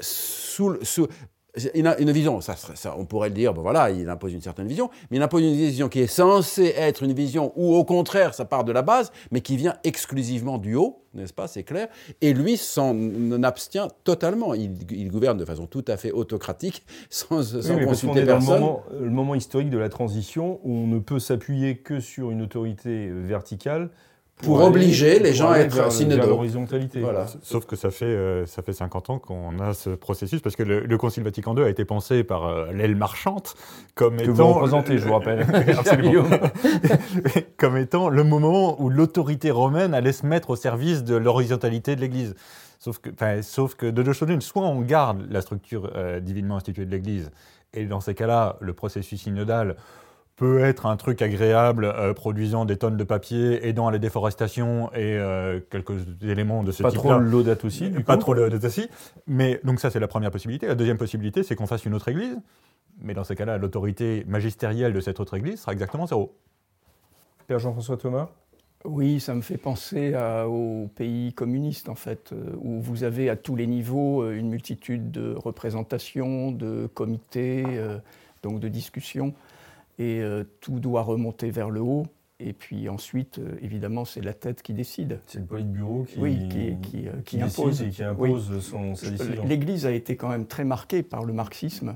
[0.00, 1.06] sous, sous,
[1.74, 2.56] il a une vision, ça,
[2.96, 5.54] on pourrait le dire, bon voilà, il impose une certaine vision, mais il impose une
[5.54, 9.12] vision qui est censée être une vision où au contraire ça part de la base,
[9.30, 11.88] mais qui vient exclusivement du haut, n'est-ce pas, c'est clair,
[12.22, 12.96] et lui s'en
[13.42, 14.54] abstient totalement.
[14.54, 18.46] Il, gouverne de façon tout à fait autocratique, sans, sans consulter personne.
[18.46, 22.00] Dans le moment, le moment historique de la transition où on ne peut s'appuyer que
[22.00, 23.90] sur une autorité verticale
[24.38, 26.26] pour, obliger les gens à être synodaux.
[26.26, 27.00] l'horizontalité.
[27.00, 27.26] Voilà.
[27.42, 30.62] Sauf que ça fait, euh, ça fait 50 ans qu'on a ce processus, parce que
[30.62, 33.46] le, Concile Vatican II a été pensé par euh, l'aile marchande
[33.94, 34.48] comme que étant...
[34.48, 35.46] vous représentez, je vous rappelle.
[37.56, 42.00] comme étant le moment où l'autorité romaine allait se mettre au service de l'horizontalité de
[42.00, 42.34] l'Église.
[42.78, 43.10] Sauf que,
[43.42, 46.90] sauf que de deux choses l'une, soit on garde la structure euh, divinement instituée de
[46.90, 47.30] l'Église,
[47.74, 49.76] et dans ces cas-là, le processus synodal
[50.42, 54.92] peut être un truc agréable, euh, produisant des tonnes de papier, aidant à la déforestation
[54.92, 56.90] et euh, quelques éléments de ce type-là.
[56.90, 58.88] Pas trop l'audate aussi, du Pas trop l'audate aussi.
[59.28, 60.66] Mais donc ça, c'est la première possibilité.
[60.66, 62.36] La deuxième possibilité, c'est qu'on fasse une autre église.
[63.00, 66.36] Mais dans ces cas-là, l'autorité magistérielle de cette autre église sera exactement zéro.
[67.46, 68.28] Père Jean-François Thomas?
[68.84, 70.12] Oui, ça me fait penser
[70.48, 75.12] aux pays communistes, en fait, euh, où vous avez à tous les niveaux une multitude
[75.12, 77.62] de représentations, de comités,
[78.42, 79.34] donc de discussions
[79.98, 82.06] et euh, tout doit remonter vers le haut.
[82.40, 85.20] Et puis ensuite, euh, évidemment, c'est la tête qui décide.
[85.26, 86.76] C'est le politburo qui, oui, qui,
[87.24, 87.82] qui, euh, impose.
[87.82, 89.44] Et qui impose son, sa décision.
[89.46, 91.94] L'Église a été quand même très marquée par le marxisme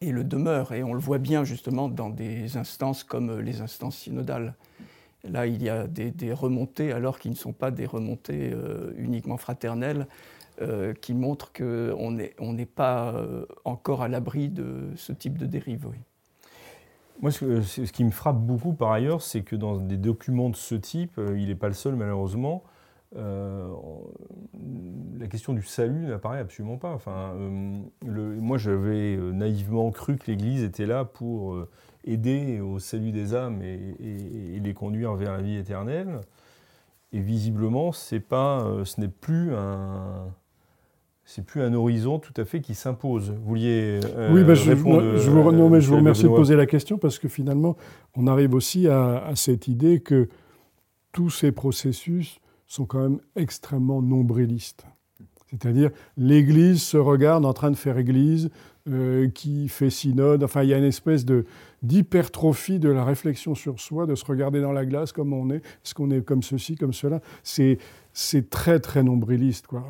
[0.00, 0.72] et le demeure.
[0.72, 4.54] Et on le voit bien justement dans des instances comme les instances synodales.
[5.22, 8.52] Là, il y a des, remontées, alors qui ne sont pas des remontées
[8.96, 10.08] uniquement fraternelles,
[11.00, 13.24] qui montrent qu'on n'est on pas
[13.64, 15.86] encore à l'abri de ce type de dérive.
[15.86, 15.98] Oui.
[17.20, 20.74] Moi, ce, qui me frappe beaucoup par ailleurs, c'est que dans des documents de ce
[20.74, 22.64] type, euh, il n'est pas le seul malheureusement,
[23.16, 23.68] euh,
[25.18, 26.92] la question du salut n'apparaît absolument pas.
[26.92, 31.56] Enfin, euh, moi, j'avais naïvement cru que l'Église était là pour
[32.04, 36.20] aider au salut des âmes et, les conduire vers la vie éternelle.
[37.12, 40.26] Et visiblement, ce n'est plus un,
[41.24, 43.30] c'est plus un horizon tout à fait qui s'impose.
[43.30, 46.28] Vous vouliez euh, oui, bah, je, répondre, je, vous, non, mais je vous remercie de
[46.28, 47.76] poser la question parce que finalement,
[48.16, 50.28] on arrive aussi à, cette idée que
[51.12, 54.84] tous ces processus sont quand même extrêmement nombrilistes.
[55.50, 58.48] C'est-à-dire, l'Église se regarde en train de faire Église,
[58.88, 60.42] euh, qui fait synode.
[60.42, 61.44] Enfin, il y a une espèce de
[61.82, 65.56] d'hypertrophie de la réflexion sur soi, de se regarder dans la glace comme on est,
[65.56, 67.20] est-ce qu'on est comme ceci, comme cela.
[67.44, 67.78] C'est
[68.12, 69.84] c'est très très nombriliste, quoi.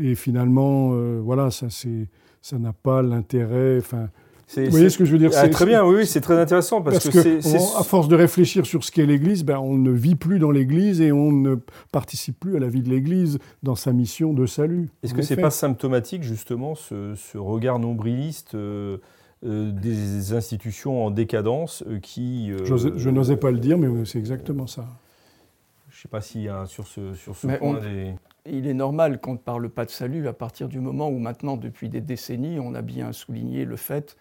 [0.00, 3.78] Et finalement, euh, voilà, ça, ça n'a pas l'intérêt.
[3.78, 4.08] Enfin,
[4.56, 5.30] vous voyez ce que je veux dire?
[5.36, 8.82] Ah, Très bien, oui, c'est très intéressant parce, que, c'est à force de réfléchir sur
[8.82, 11.56] ce qu'est l'Église, ben, on ne vit plus dans l'Église et on ne
[11.92, 14.88] participe plus à la vie de l'Église dans sa mission de salut.
[15.02, 18.98] Est-ce que c'est pas symptomatique justement ce, ce regard nombriliste euh,
[19.46, 24.86] euh, des institutions en décadence qui Je n'osais pas le dire, mais c'est exactement ça.
[25.90, 28.14] Je ne sais pas s'il y a sur ce, sur ce point des
[28.46, 31.56] il est normal qu'on ne parle pas de salut à partir du moment où maintenant,
[31.56, 34.16] depuis des décennies, on a bien souligné le fait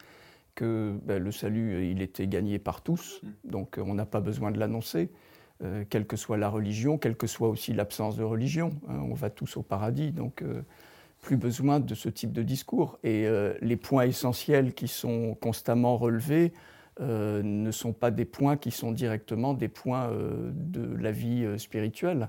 [0.56, 4.60] que ben, le salut, il était gagné par tous, donc on n'a pas besoin de
[4.60, 5.10] l'annoncer,
[5.64, 8.72] euh, quelle que soit la religion, quelle que soit aussi l'absence de religion.
[8.90, 10.62] Hein, on va tous au paradis, donc euh,
[11.22, 12.98] plus besoin de ce type de discours.
[13.04, 16.54] Et euh, les points essentiels qui sont constamment relevés
[17.02, 20.12] ne sont pas des points qui sont directement des points
[20.52, 22.28] de la vie spirituelle.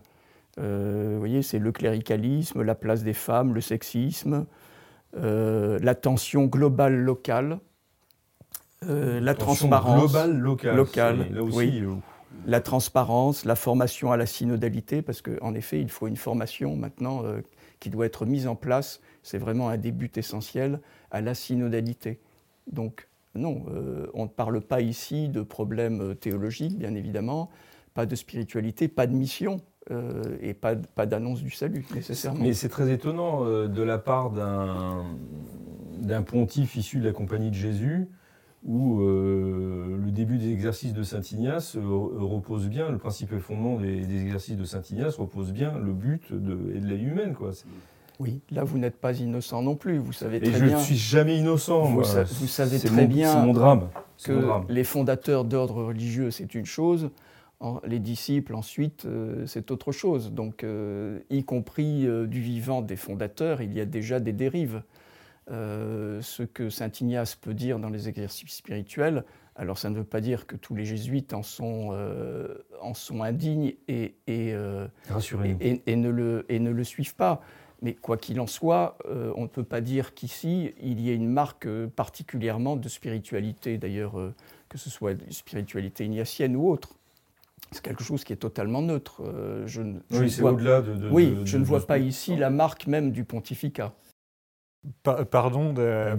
[0.61, 4.47] Euh, vous voyez, c'est le cléricalisme, la place des femmes, le sexisme,
[5.17, 7.59] euh, la tension globale locale,
[8.89, 11.83] euh, la transparence globale locale, oui.
[12.47, 17.25] la transparence, la formation à la synodalité, parce qu'en effet, il faut une formation maintenant
[17.81, 19.01] qui doit être mise en place.
[19.23, 22.21] C'est vraiment un des buts essentiels à la synodalité.
[22.71, 27.51] Donc, non, euh, on ne parle pas ici de problèmes théologiques, bien évidemment,
[27.95, 29.61] pas de spiritualité, pas de mission.
[29.91, 32.43] Euh, et pas, pas d'annonce du salut nécessairement.
[32.43, 37.55] Mais c'est très étonnant euh, de la part d'un pontife issu de la compagnie de
[37.55, 38.07] Jésus
[38.63, 43.79] où euh, le début des exercices de Saint Ignace repose bien, le principe et fondement
[43.79, 47.33] des, exercices de Saint Ignace repose bien le but de, et de la vie humaine.
[47.33, 47.53] Quoi.
[48.19, 50.69] Oui, là vous n'êtes pas innocent non plus, vous savez très et bien.
[50.69, 51.85] je ne suis jamais innocent.
[51.85, 53.33] Vous, vous savez très bien.
[53.33, 53.89] C'est mon drame.
[54.23, 57.09] Que les fondateurs d'ordre religieux, c'est une chose,
[57.85, 60.33] les disciples, ensuite, euh, c'est autre chose.
[60.33, 64.83] Donc, euh, y compris euh, du vivant des fondateurs, il y a déjà des dérives.
[65.49, 69.25] ce que saint Ignace peut dire dans les exercices spirituels,
[69.57, 71.93] alors ça ne veut pas dire que tous les jésuites en sont,
[72.81, 74.55] en sont indignes et, et,
[75.87, 77.43] et, ne le, et ne le suivent pas.
[77.83, 81.33] Mais quoi qu'il en soit, on ne peut pas dire qu'ici, il y ait une
[81.33, 84.15] marque particulièrement de spiritualité, d'ailleurs,
[84.69, 87.00] que ce soit spiritualité ignatienne ou autre
[87.73, 89.23] c'est quelque chose qui est totalement neutre.
[89.25, 93.13] Euh, je, oui, c'est au-delà de, Oui, je ne vois pas ici la marque même
[93.13, 93.93] du pontificat.
[95.31, 96.15] pardon, de,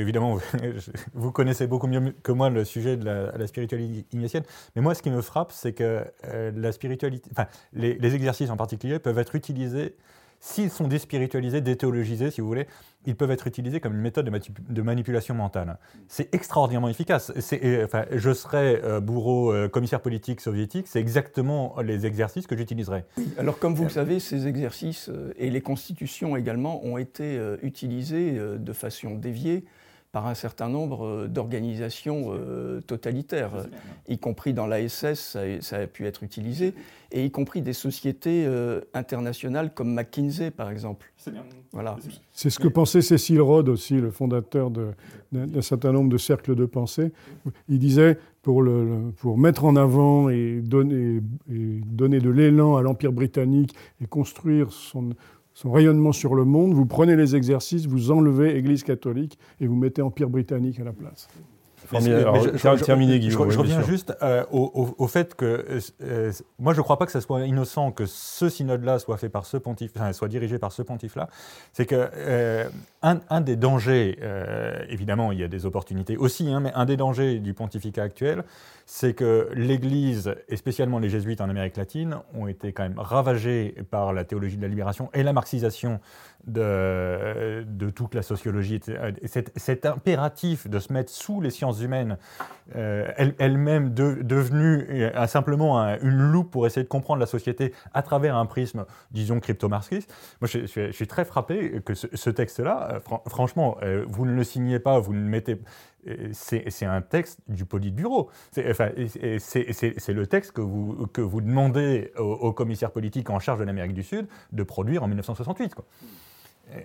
[0.00, 0.38] évidemment,
[1.14, 4.44] vous connaissez beaucoup mieux que moi le sujet de la, spiritualité ignatienne,
[4.76, 8.50] mais moi ce qui me frappe, c'est que euh, la spiritualité, enfin, les, les, exercices
[8.50, 9.96] en particulier peuvent être utilisés
[10.42, 12.66] s'ils sont déspiritualisés, déthéologisés, si vous voulez,
[13.06, 14.28] ils peuvent être utilisés comme une méthode
[14.68, 15.78] de, manipulation mentale.
[16.08, 17.32] C'est extraordinairement efficace.
[17.84, 23.04] Enfin, je serais euh, bourreau, euh, commissaire politique soviétique, c'est exactement les exercices que j'utiliserais.
[23.38, 28.32] Alors, comme vous le savez, ces exercices euh, et les constitutions également ont été utilisés
[28.32, 29.64] de façon déviée
[30.12, 33.66] par un certain nombre euh, d'organisations euh, totalitaires,
[34.08, 36.74] y compris dans l'ASS, ça, a pu être utilisé,
[37.10, 41.10] et y compris des sociétés euh, internationales comme McKinsey, par exemple.
[41.16, 41.32] C'est
[41.72, 41.96] Voilà.
[42.32, 46.66] C'est ce que pensait Cécile Rhodes aussi, le fondateur d'un certain nombre de cercles de
[46.66, 47.10] pensée.
[47.68, 52.82] Il disait, pour, le, pour mettre en avant et donner, et donner de l'élan à
[52.82, 55.10] l'Empire britannique et construire son,
[55.54, 59.76] son rayonnement sur le monde, vous prenez les exercices, vous enlevez Église catholique et vous
[59.76, 61.28] mettez Empire britannique à la place.
[63.30, 67.12] je, reviens juste euh, au, fait que euh, euh, moi je ne crois pas que
[67.12, 70.82] ce soit innocent que ce synode-là soit fait par ce pontife, soit dirigé par ce
[70.82, 71.28] pontife-là.
[71.72, 72.08] C'est que
[73.02, 74.18] un, des dangers,
[74.88, 78.44] évidemment il y a des opportunités aussi, hein, mais un des dangers du pontificat actuel,
[78.86, 83.74] c'est que l'Église, et spécialement les jésuites en Amérique latine, ont été quand même ravagés
[83.90, 86.00] par la théologie de la libération et la marxisation
[86.46, 88.80] de, de toute la sociologie.
[89.24, 92.16] Cet, impératif de se mettre sous les sciences humaines,
[92.76, 98.36] euh, elle-même devenue euh, simplement une loupe pour essayer de comprendre la société à travers
[98.36, 100.12] un prisme, disons, crypto-marxiste.
[100.40, 103.76] Moi, je, suis très frappé que ce, texte-là, euh, franchement,
[104.06, 105.58] vous ne le signez pas, vous ne mettez
[106.32, 108.28] c'est un texte du Politburo.
[108.50, 113.94] C'est le texte que vous, que vous demandez au, commissaire politique en charge de l'Amérique
[113.94, 115.74] du Sud de produire en 1968.
[115.74, 115.84] Quoi.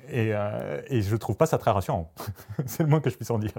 [0.10, 2.12] Et, euh, je ne trouve pas ça très rassurant.
[2.66, 3.52] c'est le moins que je puisse en dire.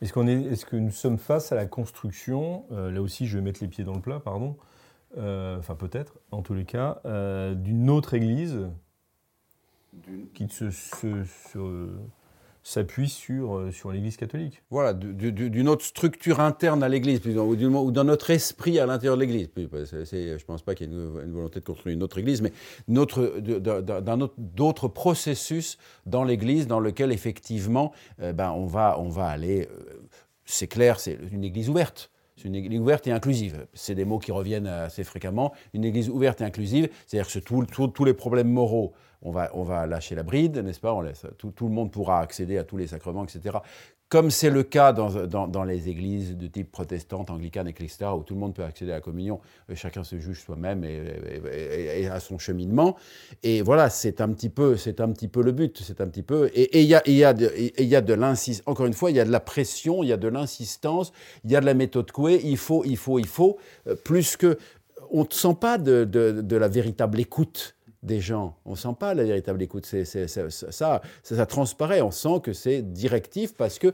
[0.00, 3.44] Est-ce est, est, que nous sommes face à la construction, euh, là aussi je vais
[3.44, 4.56] mettre les pieds dans le plat, pardon,
[5.18, 7.00] euh, enfin peut-être, en tous les cas,
[7.54, 8.68] d'une autre église
[10.34, 11.88] qui se, se, se
[12.62, 14.62] s'appuie sur, euh, sur l'Église catholique.
[14.70, 19.22] Voilà, d'une autre structure interne à l'Église, ou, ou dans notre esprit à l'intérieur de
[19.22, 19.48] l'Église.
[19.56, 22.52] je ne pense pas qu'il y ait une, volonté de construire une autre Église, mais
[24.38, 30.00] d'autres processus dans l'Église dans lequel effectivement euh, ben, on, va, on va aller, euh,
[30.44, 32.10] c'est clair, c'est une Église ouverte.
[32.36, 33.66] C'est une église ouverte et inclusive.
[33.74, 35.52] C'est des mots qui reviennent assez fréquemment.
[35.74, 39.86] Une église ouverte et inclusive, c'est-à-dire que tous les problèmes moraux on va, on va
[39.86, 40.94] lâcher la bride, n'est-ce pas?
[40.94, 43.58] On laisse, tout, le monde pourra accéder à tous les sacrements, etc.
[44.08, 48.40] Comme c'est le cas dans, les églises de type protestante, anglicane, etc., où tout le
[48.40, 52.96] monde peut accéder à la communion, euh, chacun se juge soi-même et, à son cheminement.
[53.44, 56.24] Et voilà, c'est un petit peu, c'est un petit peu le but, c'est un petit
[56.24, 56.50] peu.
[56.54, 58.66] Et il y a, y a de, y a de l'insistance.
[58.66, 61.12] Encore une fois, il y a de la pression, il y a de l'insistance,
[61.44, 62.40] il y a de la méthode Coué.
[62.42, 64.58] Il faut, il faut, il faut, euh, plus que
[65.12, 68.56] on ne sent pas de la véritable écoute des gens.
[68.64, 69.86] On sent pas la véritable écoute.
[69.86, 72.00] C'est, ça, ça, transparaît.
[72.00, 73.92] On sent que c'est directif parce qu'il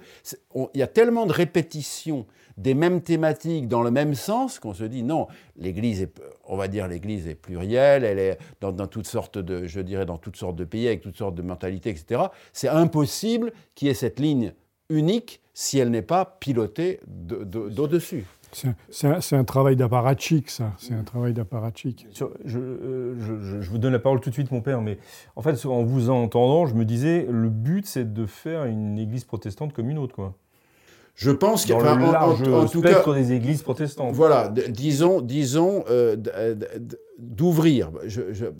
[0.74, 5.02] y a tellement de répétitions des mêmes thématiques dans le même sens qu'on se dit
[5.02, 9.66] non, l'Église est, on va dire l'Église est plurielle, elle est dans, toutes sortes de,
[9.66, 12.22] je dirais, dans toutes sortes de pays avec toutes sortes de mentalités, etc.
[12.52, 14.54] C'est impossible qu'il y ait cette ligne
[14.88, 18.24] unique si elle n'est pas pilotée d'au-dessus.
[18.90, 20.72] C'est un, travail d'apparatchik, ça.
[20.78, 22.06] C'est un travail d'apparatchik.
[22.12, 24.98] Je, je, je, vous donne la parole tout de suite, mon père, mais
[25.34, 29.24] en fait, en vous entendant, je me disais, le but, c'est de faire une église
[29.24, 30.34] protestante comme une autre, quoi.
[31.16, 34.14] Je pense qu'il y a en, en, tout cas des églises protestantes.
[34.14, 36.54] Voilà, disons, disons euh, euh,
[37.18, 37.90] d'ouvrir.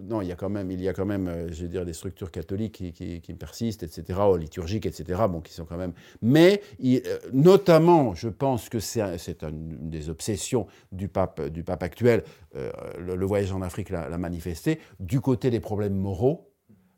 [0.08, 1.84] non, il y a quand même, il y a quand même, euh, je veux dire,
[1.84, 5.20] des structures catholiques qui, qui, persistent, etc., liturgiques, etc.
[5.28, 5.92] Bon, qui sont quand même.
[6.22, 6.62] Mais
[7.34, 9.02] notamment, je pense que c'est
[9.42, 12.24] une des obsessions du pape, du pape actuel.
[12.54, 16.50] le, voyage en Afrique l'a manifesté du côté des problèmes moraux,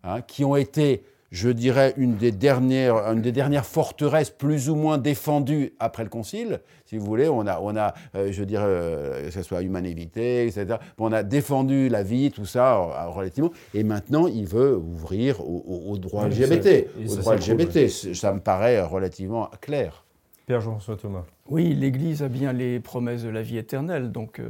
[0.04, 4.74] hein, qui ont été je dirais, une des dernières, une des dernières forteresses plus ou
[4.74, 6.60] moins défendues après le Concile.
[6.86, 10.46] Si vous voulez, on a, on a euh, je dirais, euh, que ce soit humanité,
[10.46, 10.76] etc.
[10.96, 13.50] On a défendu la vie, tout ça, euh, relativement.
[13.74, 16.88] Et maintenant, il veut ouvrir au, droit LGBT.
[17.06, 17.88] au droit LGBT.
[18.14, 20.04] Ça me paraît relativement clair.
[20.46, 21.24] Père Jean-François Thomas.
[21.50, 24.40] Oui, l'Église a bien les promesses de la vie éternelle, donc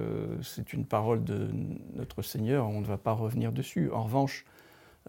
[0.43, 1.49] c'est une parole de
[1.97, 3.91] notre Seigneur, on ne va pas revenir dessus.
[3.93, 4.45] En revanche,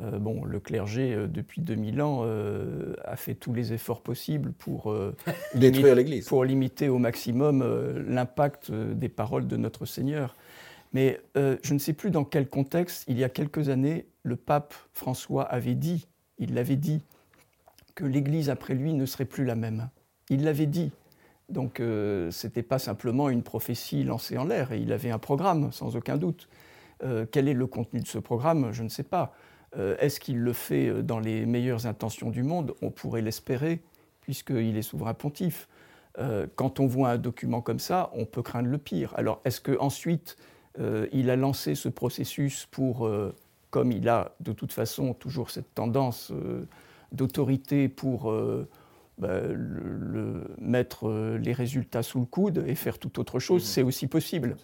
[0.01, 4.53] euh, bon, le clergé, euh, depuis 2000 ans, euh, a fait tous les efforts possibles
[4.53, 4.95] pour,
[5.55, 6.27] détruire l'Église.
[6.27, 7.63] Pour limiter au maximum
[8.07, 10.35] l'impact des paroles de notre Seigneur.
[10.93, 14.73] Mais je ne sais plus dans quel contexte, il y a quelques années, le pape
[14.93, 16.07] François avait dit,
[16.39, 17.01] il l'avait dit,
[17.93, 19.89] que l'Église après lui ne serait plus la même.
[20.29, 20.91] Il l'avait dit.
[21.49, 25.71] Donc ce n'était pas simplement une prophétie lancée en l'air, et il avait un programme,
[25.71, 26.49] sans aucun doute.
[27.31, 28.71] quel est le contenu de ce programme?
[28.71, 29.35] Je ne sais pas.
[29.77, 32.73] Euh, est-ce qu'il le fait euh, dans les meilleures intentions du monde?
[32.81, 33.81] On pourrait l'espérer,
[34.21, 35.67] puisqu'il est souverain pontife.
[36.17, 39.13] Euh, quand on voit un document comme ça, on peut craindre le pire.
[39.15, 40.37] Alors, est-ce qu'ensuite,
[41.11, 43.09] il a lancé ce processus pour,
[43.69, 46.31] comme il a de toute façon toujours cette tendance
[47.11, 48.33] d'autorité pour
[49.17, 49.41] bah,
[50.57, 53.65] mettre les résultats sous le coude et faire tout autre chose, mmh.
[53.65, 54.55] c'est aussi possible.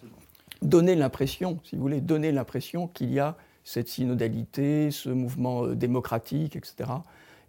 [0.62, 3.36] Donner l'impression, si vous voulez, donner l'impression qu'il y a
[3.66, 6.88] cette synodalité, ce mouvement euh, démocratique, etc.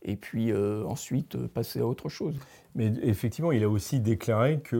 [0.02, 2.36] Et puis euh, ensuite euh, passer à autre chose.
[2.74, 4.76] Mais effectivement, il a aussi déclaré que,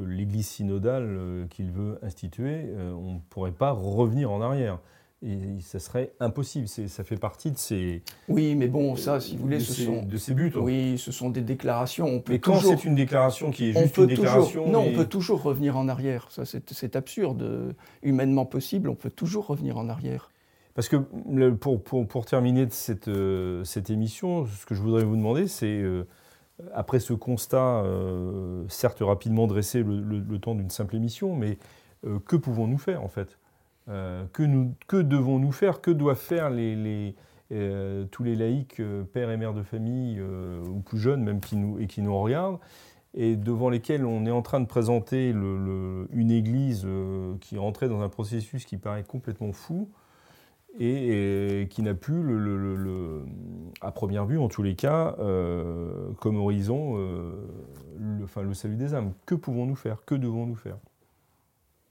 [0.00, 4.78] l'Église synodale qu'il veut instituer, on ne pourrait pas revenir en arrière.
[5.22, 6.66] Et ça serait impossible.
[6.66, 8.02] Ça fait partie de ces.
[8.28, 10.52] Oui, mais bon, ça, si vous voulez, ce sont de ces buts.
[10.56, 12.06] Oui, ce sont des déclarations.
[12.06, 15.04] On peut mais quand c'est une déclaration qui est juste une déclaration, non, on peut
[15.04, 16.28] toujours revenir en arrière.
[16.30, 18.88] Ça, c'est absurde, humainement possible.
[18.88, 20.30] On peut toujours revenir en arrière.
[20.74, 25.16] Parce que pour, pour, pour terminer cette, euh, cette émission, ce que je voudrais vous
[25.16, 26.06] demander, c'est euh,
[26.72, 31.58] après ce constat, euh, certes rapidement dressé le, le temps d'une simple émission, mais
[32.24, 33.36] que pouvons-nous faire en fait?
[33.90, 35.80] Euh, que, devons-nous faire?
[35.80, 40.98] Que doivent faire euh, tous les laïcs, euh, pères et mères de famille, ou plus
[40.98, 42.58] jeunes même, qui nous, et qui nous regardent
[43.12, 46.86] et devant lesquels on est en train de présenter une église
[47.40, 49.90] qui est entrée dans un processus qui paraît complètement fou
[50.78, 52.22] et, qui n'a plus,
[53.80, 55.16] à première vue en tous les cas,
[56.20, 56.94] comme horizon
[58.22, 59.12] enfin, le salut des âmes.
[59.26, 60.04] Que pouvons-nous faire?
[60.04, 60.76] Que devons-nous faire?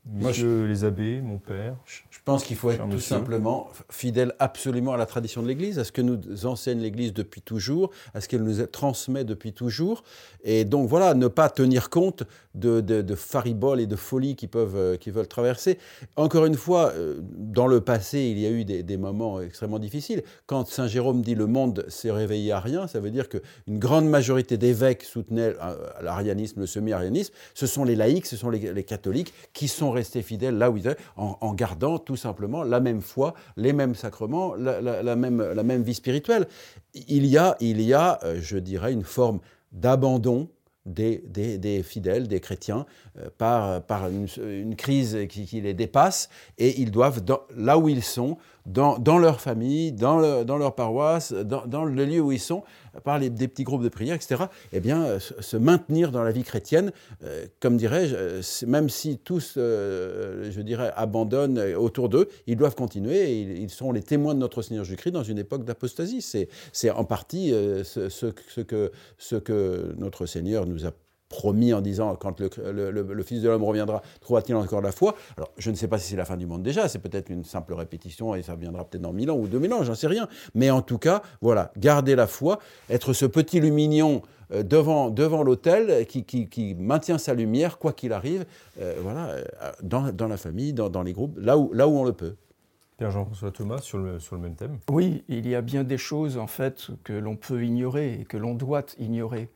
[0.05, 1.75] Monsieur les abbés, mon père.
[1.85, 5.83] Je pense qu'il faut être tout simplement fidèle absolument à la tradition de l'Église, à
[5.83, 10.03] ce que nous enseigne l'Église depuis toujours, à ce qu'elle nous transmet depuis toujours.
[10.43, 12.23] Et donc voilà, ne pas tenir compte
[12.55, 15.77] de, de, fariboles et de folies qui, peuvent, euh, qui veulent traverser.
[16.15, 20.23] Encore une fois, euh, dans le passé, il y a eu des, moments extrêmement difficiles.
[20.45, 24.07] Quand Saint Jérôme dit le monde s'est réveillé à rien, ça veut dire qu'une grande
[24.09, 27.33] majorité d'évêques soutenaient euh, l'arianisme, le semi-arianisme.
[27.53, 30.87] Ce sont les laïcs, ce sont les, catholiques qui sont restés fidèles là où ils
[30.87, 35.83] étaient, en, gardant tout simplement la même foi, les mêmes sacrements, la, même, la même
[35.83, 36.47] vie spirituelle.
[36.93, 39.39] Il y a, il y a euh, je dirais, une forme
[39.71, 40.49] d'abandon
[40.85, 42.85] des, des, fidèles, des chrétiens,
[43.17, 47.23] euh, par, par une, crise qui, les dépasse, et ils doivent,
[47.55, 48.37] là où ils sont,
[48.69, 52.63] dans, leur famille, dans, dans leur paroisse, dans, le lieu où ils sont,
[53.03, 56.43] par des petits groupes de prière, etc., eh bien, euh, se maintenir dans la vie
[56.43, 56.91] chrétienne,
[57.23, 63.31] euh, comme dirais-je, euh, même si tous, je dirais, abandonnent autour d'eux, ils doivent continuer
[63.31, 66.21] et ils, sont les témoins de notre Seigneur Jésus-Christ dans une époque d'apostasie.
[66.21, 70.91] C'est en partie ce, que, ce que notre Seigneur nous a
[71.29, 75.15] promis en disant quand le, Fils de l'homme reviendra, trouvera-t-il encore la foi?
[75.37, 77.45] Alors, je ne sais pas si c'est la fin du monde déjà, c'est peut-être une
[77.45, 80.07] simple répétition et ça viendra peut-être dans mille ans ou deux mille ans, j'en sais
[80.07, 80.27] rien.
[80.55, 82.59] Mais en tout cas, voilà, garder la foi,
[82.89, 88.13] être ce petit lumignon euh, devant, devant l'autel qui, qui, maintient sa lumière, quoi qu'il
[88.13, 88.45] arrive,
[88.81, 89.43] euh, voilà, euh,
[89.83, 92.35] dans, dans, la famille, dans, dans, les groupes, là où, là où on le peut.
[92.97, 95.97] Père Jean-François Thomas, sur le, sur le même thème Oui, il y a bien des
[95.97, 99.49] choses, en fait, que l'on peut ignorer et que l'on doit ignorer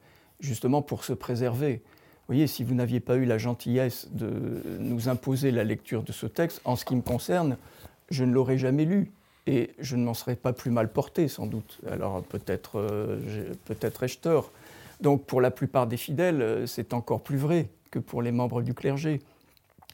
[0.43, 1.81] justement pour se préserver.
[2.27, 6.27] voyez, si vous n'aviez pas eu la gentillesse de nous imposer la lecture de ce
[6.27, 7.57] texte, en ce qui me concerne,
[8.09, 9.11] je ne l'aurais jamais lu
[9.47, 11.79] et je ne m'en serais pas plus mal porté sans doute.
[11.89, 13.19] Alors peut-être euh,
[13.65, 14.51] peut-être ai-je tort.
[15.01, 18.61] Donc pour la plupart des fidèles, euh, c'est encore plus vrai que pour les membres
[18.61, 19.21] du clergé.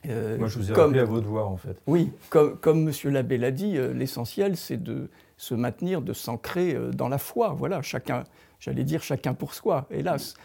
[0.07, 1.75] Euh, Moi, je vous ai comme, à vos devoirs, en fait.
[1.85, 3.11] Oui, comme, comme M.
[3.11, 7.49] l'abbé l'a dit, l'essentiel, c'est de se maintenir, de s'ancrer dans la foi.
[7.49, 8.23] Voilà, chacun,
[8.59, 10.35] j'allais dire chacun pour soi, hélas.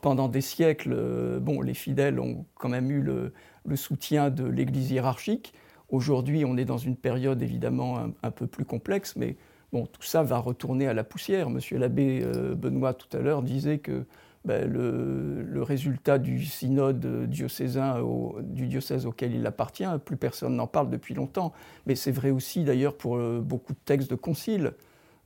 [0.00, 3.32] pendant des siècles, bon, les fidèles ont quand même eu le,
[3.66, 5.52] le soutien de l'Église hiérarchique.
[5.88, 9.36] Aujourd'hui, on est dans une période évidemment un, peu plus complexe, mais
[9.72, 11.48] bon, tout ça va retourner à la poussière.
[11.48, 14.04] Monsieur l'abbé euh, Benoît tout à l'heure disait que
[14.44, 18.00] ben, le, résultat du synode diocésain
[18.42, 21.52] du diocèse auquel il appartient, plus personne n'en parle depuis longtemps.
[21.86, 24.72] Mais c'est vrai aussi d'ailleurs pour euh, beaucoup de textes de concile.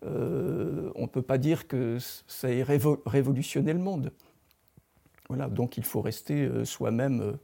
[0.04, 2.64] Euh, on ne peut pas dire que ça ait
[3.06, 4.12] révolutionné le monde.
[5.28, 7.36] Voilà, donc il faut rester soi-même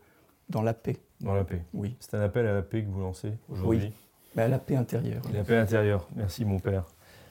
[0.49, 0.97] dans la paix.
[1.21, 1.63] Dans la paix.
[1.73, 1.95] Oui.
[2.01, 3.93] C'est un appel à la paix que vous lancez aujourd'hui Oui,
[4.35, 5.23] mais à la paix intérieure.
[5.33, 6.09] La paix intérieure.
[6.17, 6.85] Merci, mon père.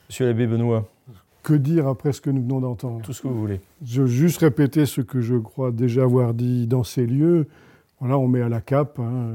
[0.08, 0.88] Monsieur l'abbé Benoît.
[1.42, 3.02] Que dire après ce que nous venons d'entendre?
[3.02, 3.60] Tout ce que vous voulez.
[3.84, 7.46] Je veux juste répéter ce que je crois déjà avoir dit dans ces lieux.
[8.00, 8.98] Voilà, on met à la cape.
[8.98, 9.28] Hein,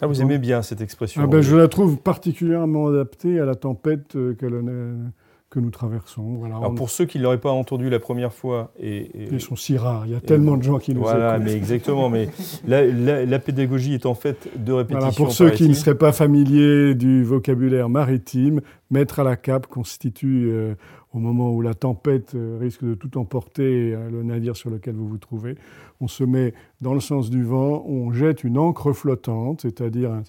[0.00, 3.54] ah, vous aimez bien cette expression ah ben, Je la trouve particulièrement adaptée à la
[3.54, 6.34] tempête euh, que nous traversons.
[6.38, 8.72] Voilà, Alors pour ceux qui ne l'auraient pas entendu la première fois...
[8.78, 11.52] Et, Ils sont si rares, il y a tellement de gens qui nous Voilà, mais
[11.52, 12.28] exactement, mais
[12.66, 14.98] la, pédagogie est en fait de répétition.
[14.98, 18.60] Voilà, pour ceux qui ne seraient pas familiers du vocabulaire maritime,
[18.90, 20.74] mettre à la cape constitue, euh,
[21.16, 24.94] au moment où la tempête euh, risque de tout emporter, euh, le navire sur lequel
[24.94, 25.56] vous vous trouvez,
[26.00, 26.52] on se met
[26.82, 30.22] dans le sens du vent, on jette une encre flottante, c'est-à-dire...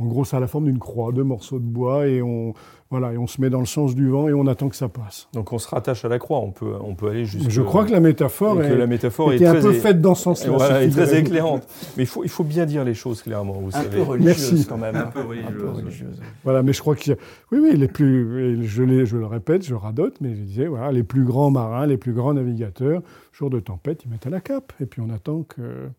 [0.00, 2.54] En gros, ça a la forme d'une croix, deux morceaux de bois, et on,
[2.90, 4.88] voilà, et on se met dans le sens du vent et on attend que ça
[4.88, 5.28] passe.
[5.34, 7.50] Donc on se rattache à la croix, on peut, on peut aller jusqu'à...
[7.50, 10.52] Je crois que la métaphore, est, la métaphore est, un peu faite dans ce sens-là.
[10.52, 11.68] Voilà, est très éclairante.
[11.96, 13.98] Mais il faut, il faut bien dire les choses clairement, vous un savez.
[13.98, 14.66] Peu religieuse Merci.
[14.66, 14.96] quand même.
[14.96, 16.18] Un, peu religieuse.
[16.42, 17.12] Voilà, mais je crois que...
[17.52, 18.66] Oui, oui, les plus...
[18.66, 21.98] Je, je le répète, je radote, mais je disais, voilà, les plus grands marins, les
[21.98, 24.72] plus grands navigateurs, jour de tempête, ils mettent à la cape.
[24.80, 25.90] Et puis on attend que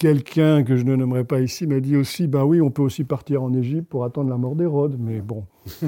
[0.00, 3.04] Quelqu'un que je ne nommerai pas ici m'a dit aussi, ben oui, on peut aussi
[3.04, 5.44] partir en Égypte pour attendre la mort d'Hérode, mais bon.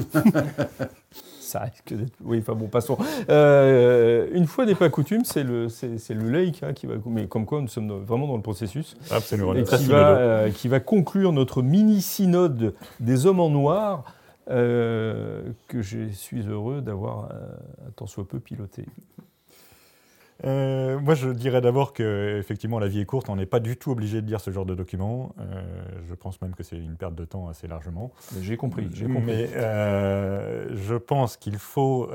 [1.41, 2.13] Ça risque d'être...
[2.23, 2.95] Oui, enfin bon, passons.
[3.29, 6.93] Euh, une fois n'est pas coutume, c'est le, c'est, le laïc hein, qui va...
[7.07, 8.95] Mais comme quoi, nous sommes vraiment dans le processus.
[9.09, 9.55] Absolument.
[9.55, 14.03] Et qui va, euh, qui va conclure notre mini-synode des hommes en noir,
[14.47, 17.31] euh, que je suis heureux d'avoir
[17.87, 18.85] un tant soit peu piloté.
[20.45, 23.29] Euh, moi, je dirais d'abord que effectivement, la vie est courte.
[23.29, 25.33] On n'est pas du tout obligé de lire ce genre de document.
[25.39, 25.61] Euh,
[26.07, 28.11] je pense même que c'est une perte de temps assez largement.
[28.41, 28.89] J'ai compris.
[28.93, 29.23] J'ai compris.
[29.23, 32.09] Mais euh, je pense qu'il faut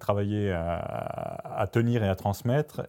[0.00, 2.82] travailler à, à, tenir et à transmettre.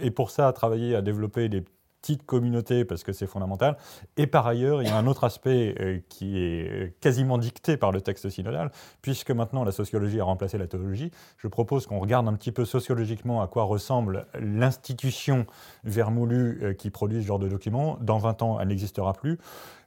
[0.00, 1.62] Et pour ça, travailler à développer des
[2.02, 3.76] petite communauté parce que c'est fondamental.
[4.16, 7.92] Et par ailleurs, il y a un autre aspect euh, qui est quasiment dicté par
[7.92, 11.12] le texte synodal, puisque maintenant la sociologie a remplacé la théologie.
[11.38, 15.46] Je propose qu'on regarde un petit peu sociologiquement à quoi ressemble l'institution
[15.84, 17.96] vermoulue euh, qui produit ce genre de documents.
[18.00, 19.38] Dans 20 ans, elle n'existera plus.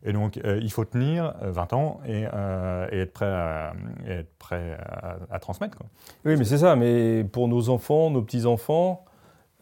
[0.04, 2.24] Et donc, euh, il faut tenir 20 ans et,
[2.92, 3.74] être
[4.40, 4.78] prêt
[5.30, 5.80] à, transmettre.
[6.24, 6.76] Oui, mais c'est ça.
[6.76, 9.04] Mais pour nos enfants, nos petits-enfants,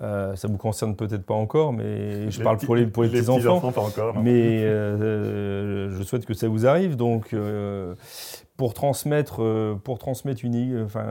[0.02, 3.10] euh, ça ne vous concerne peut-être pas encore, mais je parle pour les, pour les,
[3.10, 3.72] petits-enfants.
[3.72, 6.96] pas encore, mais euh, je souhaite que ça vous arrive.
[6.96, 7.94] Donc, euh,
[8.56, 11.04] pour transmettre, euh, pour transmettre une, enfin,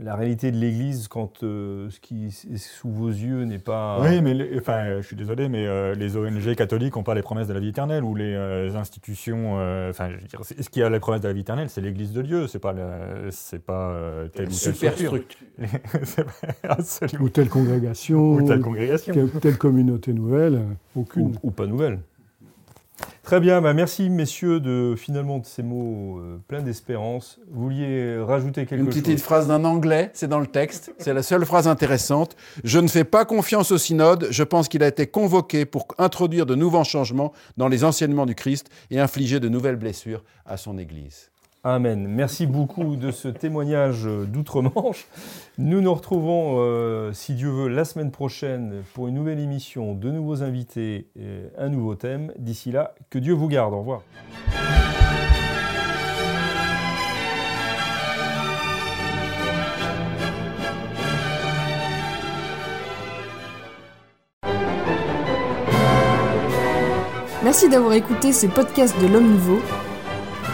[0.00, 3.98] la réalité de l'Église quand euh, ce qui est sous vos yeux n'est pas.
[4.00, 7.48] Oui, mais enfin, je suis désolé, mais euh, les ONG catholiques n'ont pas les promesses
[7.48, 8.34] de la vie éternelle ou les
[8.76, 9.54] institutions.
[9.90, 12.12] Enfin, je veux dire, ce qui a les promesses de la vie éternelle, c'est l'Église
[12.12, 12.74] de Dieu, c'est pas,
[13.30, 13.98] c'est pas
[14.32, 15.18] telle ou telle structure.
[17.20, 18.34] ou telle congrégation.
[18.34, 19.14] Ou telle congrégation.
[19.40, 20.62] Telle, communauté nouvelle,
[20.94, 21.36] aucune.
[21.42, 21.98] ou pas nouvelle.
[23.22, 27.40] Très bien, bah merci messieurs de finalement de ces mots euh, pleins d'espérance.
[27.50, 31.14] Vous vouliez rajouter quelque chose Une petite phrase d'un anglais, c'est dans le texte, c'est
[31.14, 32.36] la seule phrase intéressante.
[32.64, 36.46] Je ne fais pas confiance au synode, je pense qu'il a été convoqué pour introduire
[36.46, 40.76] de nouveaux changements dans les enseignements du Christ et infliger de nouvelles blessures à son
[40.78, 41.30] Église.
[41.66, 42.06] Amen.
[42.06, 45.06] Merci beaucoup de ce témoignage d'outre-Manche.
[45.56, 50.10] Nous nous retrouvons, euh, si Dieu veut, la semaine prochaine pour une nouvelle émission, de
[50.10, 51.08] nouveaux invités,
[51.56, 52.32] un nouveau thème.
[52.38, 53.72] D'ici là, que Dieu vous garde.
[53.72, 54.02] Au revoir.
[67.42, 69.60] Merci d'avoir écouté ce podcast de l'Homme Nouveau.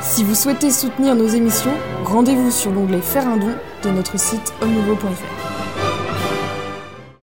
[0.03, 1.75] Si vous souhaitez soutenir nos émissions,
[2.05, 3.53] rendez-vous sur l'onglet Faire un don
[3.85, 5.40] de notre site omnouveau.fr.